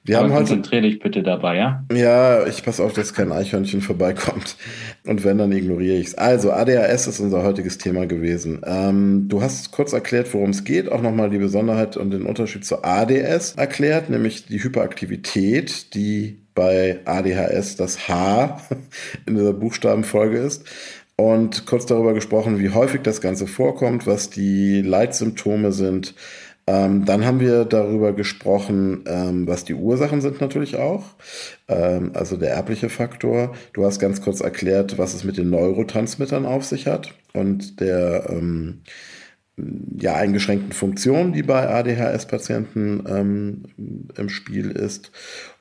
wir 0.03 0.17
Aber 0.17 0.27
haben 0.27 0.33
heute. 0.33 0.53
Konzentriere 0.53 0.81
dich 0.81 0.99
bitte 0.99 1.23
dabei, 1.23 1.55
ja? 1.55 1.85
Ja, 1.93 2.45
ich 2.45 2.63
passe 2.63 2.83
auf, 2.83 2.91
dass 2.91 3.13
kein 3.13 3.31
Eichhörnchen 3.31 3.81
vorbeikommt. 3.81 4.57
Und 5.05 5.23
wenn, 5.23 5.37
dann 5.37 5.53
ignoriere 5.53 5.97
ich 5.97 6.07
es. 6.07 6.15
Also, 6.15 6.51
ADHS 6.51 7.07
ist 7.07 7.19
unser 7.21 7.43
heutiges 7.43 7.77
Thema 7.77 8.05
gewesen. 8.05 8.61
Ähm, 8.65 9.29
du 9.29 9.41
hast 9.41 9.71
kurz 9.71 9.93
erklärt, 9.93 10.33
worum 10.33 10.49
es 10.49 10.65
geht, 10.65 10.91
auch 10.91 11.01
nochmal 11.01 11.29
die 11.29 11.37
Besonderheit 11.37 11.95
und 11.95 12.11
den 12.11 12.23
Unterschied 12.23 12.65
zu 12.65 12.83
ADS 12.83 13.53
erklärt, 13.55 14.09
nämlich 14.09 14.45
die 14.45 14.61
Hyperaktivität, 14.61 15.93
die 15.93 16.41
bei 16.53 16.99
ADHS 17.05 17.77
das 17.77 18.09
H 18.09 18.61
in 19.25 19.35
dieser 19.35 19.53
Buchstabenfolge 19.53 20.37
ist 20.37 20.65
und 21.17 21.65
kurz 21.65 21.85
darüber 21.85 22.13
gesprochen, 22.13 22.59
wie 22.59 22.69
häufig 22.69 23.01
das 23.01 23.21
Ganze 23.21 23.47
vorkommt, 23.47 24.07
was 24.07 24.29
die 24.29 24.81
Leitsymptome 24.81 25.71
sind. 25.71 26.13
Ähm, 26.67 27.05
dann 27.05 27.25
haben 27.25 27.39
wir 27.39 27.65
darüber 27.65 28.13
gesprochen, 28.13 29.03
ähm, 29.07 29.47
was 29.47 29.63
die 29.63 29.73
Ursachen 29.73 30.21
sind 30.21 30.41
natürlich 30.41 30.75
auch, 30.75 31.05
ähm, 31.69 32.11
also 32.13 32.35
der 32.35 32.51
erbliche 32.51 32.89
Faktor. 32.89 33.55
Du 33.73 33.85
hast 33.85 33.99
ganz 33.99 34.21
kurz 34.21 34.41
erklärt, 34.41 34.97
was 34.97 35.13
es 35.13 35.23
mit 35.23 35.37
den 35.37 35.49
Neurotransmittern 35.49 36.45
auf 36.45 36.65
sich 36.65 36.85
hat 36.85 37.13
und 37.33 37.79
der 37.79 38.29
ähm, 38.29 38.81
ja, 39.97 40.15
eingeschränkten 40.15 40.73
Funktion, 40.73 41.33
die 41.33 41.41
bei 41.41 41.67
ADHS-Patienten 41.67 43.03
ähm, 43.07 43.63
im 44.15 44.29
Spiel 44.29 44.69
ist. 44.71 45.11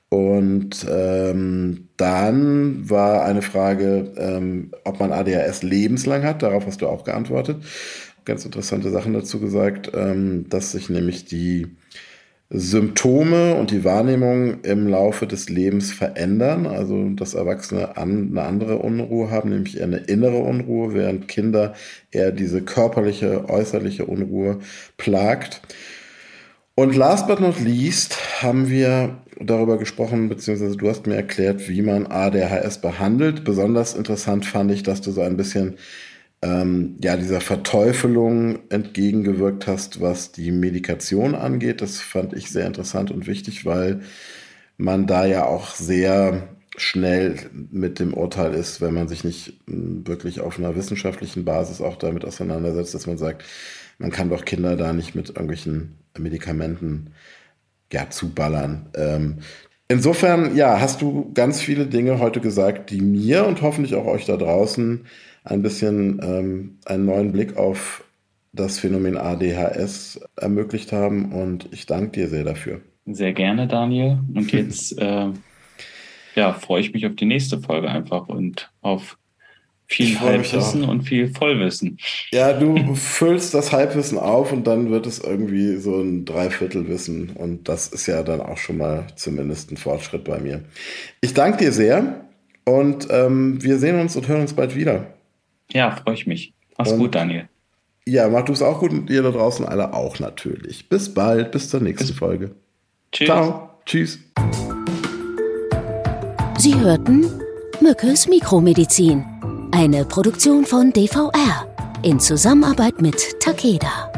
Und 0.08 0.86
ähm, 0.88 1.88
dann 1.96 2.88
war 2.88 3.24
eine 3.24 3.42
Frage, 3.42 4.12
ähm, 4.16 4.70
ob 4.84 5.00
man 5.00 5.12
ADHS 5.12 5.62
lebenslang 5.62 6.22
hat. 6.22 6.42
Darauf 6.42 6.66
hast 6.66 6.80
du 6.80 6.86
auch 6.86 7.04
geantwortet. 7.04 7.64
Ganz 8.24 8.44
interessante 8.44 8.90
Sachen 8.90 9.14
dazu 9.14 9.40
gesagt, 9.40 9.90
ähm, 9.94 10.48
dass 10.48 10.72
sich 10.72 10.88
nämlich 10.90 11.24
die 11.24 11.76
Symptome 12.48 13.56
und 13.56 13.72
die 13.72 13.82
Wahrnehmung 13.82 14.60
im 14.62 14.86
Laufe 14.86 15.26
des 15.26 15.48
Lebens 15.48 15.92
verändern. 15.92 16.66
Also 16.66 17.10
dass 17.10 17.34
Erwachsene 17.34 17.96
an, 17.96 18.28
eine 18.30 18.42
andere 18.42 18.78
Unruhe 18.78 19.32
haben, 19.32 19.50
nämlich 19.50 19.78
eher 19.78 19.84
eine 19.84 19.98
innere 19.98 20.38
Unruhe, 20.38 20.94
während 20.94 21.26
Kinder 21.26 21.74
eher 22.12 22.30
diese 22.30 22.62
körperliche, 22.62 23.48
äußerliche 23.48 24.04
Unruhe 24.04 24.60
plagt. 24.96 25.62
Und 26.78 26.94
last 26.94 27.26
but 27.26 27.40
not 27.40 27.58
least 27.58 28.42
haben 28.42 28.68
wir 28.68 29.22
darüber 29.40 29.78
gesprochen, 29.78 30.28
beziehungsweise 30.28 30.76
du 30.76 30.88
hast 30.90 31.06
mir 31.06 31.16
erklärt, 31.16 31.70
wie 31.70 31.80
man 31.80 32.06
ADHS 32.06 32.82
behandelt. 32.82 33.44
Besonders 33.44 33.94
interessant 33.94 34.44
fand 34.44 34.70
ich, 34.70 34.82
dass 34.82 35.00
du 35.00 35.10
so 35.10 35.22
ein 35.22 35.38
bisschen 35.38 35.78
ähm, 36.42 36.96
ja, 37.02 37.16
dieser 37.16 37.40
Verteufelung 37.40 38.58
entgegengewirkt 38.68 39.66
hast, 39.66 40.02
was 40.02 40.32
die 40.32 40.52
Medikation 40.52 41.34
angeht. 41.34 41.80
Das 41.80 42.02
fand 42.02 42.34
ich 42.34 42.50
sehr 42.50 42.66
interessant 42.66 43.10
und 43.10 43.26
wichtig, 43.26 43.64
weil 43.64 44.02
man 44.76 45.06
da 45.06 45.24
ja 45.24 45.46
auch 45.46 45.74
sehr 45.74 46.48
schnell 46.76 47.36
mit 47.70 48.00
dem 48.00 48.12
Urteil 48.12 48.52
ist, 48.52 48.82
wenn 48.82 48.92
man 48.92 49.08
sich 49.08 49.24
nicht 49.24 49.54
hm, 49.66 50.06
wirklich 50.06 50.40
auf 50.40 50.58
einer 50.58 50.76
wissenschaftlichen 50.76 51.46
Basis 51.46 51.80
auch 51.80 51.96
damit 51.96 52.26
auseinandersetzt, 52.26 52.92
dass 52.92 53.06
man 53.06 53.16
sagt, 53.16 53.44
man 53.98 54.10
kann 54.10 54.28
doch 54.28 54.44
Kinder 54.44 54.76
da 54.76 54.92
nicht 54.92 55.14
mit 55.14 55.30
irgendwelchen 55.30 55.96
Medikamenten 56.18 57.12
ja, 57.92 58.10
zuballern. 58.10 58.88
Ähm, 58.96 59.38
insofern, 59.88 60.56
ja, 60.56 60.80
hast 60.80 61.02
du 61.02 61.30
ganz 61.34 61.60
viele 61.60 61.86
Dinge 61.86 62.18
heute 62.18 62.40
gesagt, 62.40 62.90
die 62.90 63.00
mir 63.00 63.46
und 63.46 63.62
hoffentlich 63.62 63.94
auch 63.94 64.06
euch 64.06 64.24
da 64.24 64.36
draußen 64.36 65.06
ein 65.44 65.62
bisschen 65.62 66.20
ähm, 66.22 66.78
einen 66.84 67.06
neuen 67.06 67.32
Blick 67.32 67.56
auf 67.56 68.04
das 68.52 68.78
Phänomen 68.78 69.16
ADHS 69.16 70.20
ermöglicht 70.36 70.92
haben 70.92 71.32
und 71.32 71.68
ich 71.72 71.86
danke 71.86 72.12
dir 72.12 72.28
sehr 72.28 72.44
dafür. 72.44 72.80
Sehr 73.04 73.32
gerne, 73.32 73.68
Daniel. 73.68 74.18
Und 74.34 74.50
jetzt 74.52 74.98
äh, 74.98 75.28
ja, 76.34 76.52
freue 76.52 76.80
ich 76.80 76.92
mich 76.92 77.06
auf 77.06 77.14
die 77.14 77.26
nächste 77.26 77.60
Folge 77.60 77.88
einfach 77.88 78.28
und 78.28 78.70
auf 78.80 79.18
viel 79.86 80.18
Halbwissen 80.20 80.84
und 80.84 81.02
viel 81.02 81.28
Vollwissen. 81.28 81.98
Ja, 82.32 82.52
du 82.52 82.94
füllst 82.94 83.54
das 83.54 83.72
Halbwissen 83.72 84.18
auf 84.18 84.52
und 84.52 84.66
dann 84.66 84.90
wird 84.90 85.06
es 85.06 85.18
irgendwie 85.18 85.76
so 85.76 86.00
ein 86.00 86.24
Dreiviertelwissen 86.24 87.30
und 87.30 87.68
das 87.68 87.88
ist 87.88 88.06
ja 88.06 88.22
dann 88.22 88.40
auch 88.40 88.58
schon 88.58 88.78
mal 88.78 89.06
zumindest 89.16 89.70
ein 89.70 89.76
Fortschritt 89.76 90.24
bei 90.24 90.38
mir. 90.38 90.62
Ich 91.20 91.34
danke 91.34 91.58
dir 91.58 91.72
sehr 91.72 92.24
und 92.64 93.08
ähm, 93.10 93.62
wir 93.62 93.78
sehen 93.78 94.00
uns 94.00 94.16
und 94.16 94.28
hören 94.28 94.40
uns 94.40 94.54
bald 94.54 94.74
wieder. 94.74 95.06
Ja, 95.70 95.92
freue 95.92 96.14
ich 96.14 96.26
mich. 96.26 96.52
Mach's 96.76 96.92
und, 96.92 96.98
gut, 96.98 97.14
Daniel. 97.14 97.48
Ja, 98.06 98.28
mach 98.28 98.44
du 98.44 98.52
es 98.52 98.62
auch 98.62 98.80
gut 98.80 98.92
und 98.92 99.10
ihr 99.10 99.22
da 99.22 99.30
draußen 99.30 99.66
alle 99.66 99.92
auch 99.92 100.18
natürlich. 100.20 100.88
Bis 100.88 101.12
bald, 101.12 101.50
bis 101.52 101.70
zur 101.70 101.80
nächsten 101.80 102.08
bis 102.08 102.18
Folge. 102.18 102.50
Tschüss. 103.12 103.26
Ciao. 103.26 103.70
Tschüss. 103.84 104.18
Sie 106.58 106.74
hörten 106.74 107.26
Mückes 107.80 108.26
Mikromedizin, 108.28 109.24
eine 109.76 110.06
Produktion 110.06 110.64
von 110.64 110.90
DVR 110.90 111.66
in 112.02 112.18
Zusammenarbeit 112.18 113.02
mit 113.02 113.38
Takeda. 113.40 114.15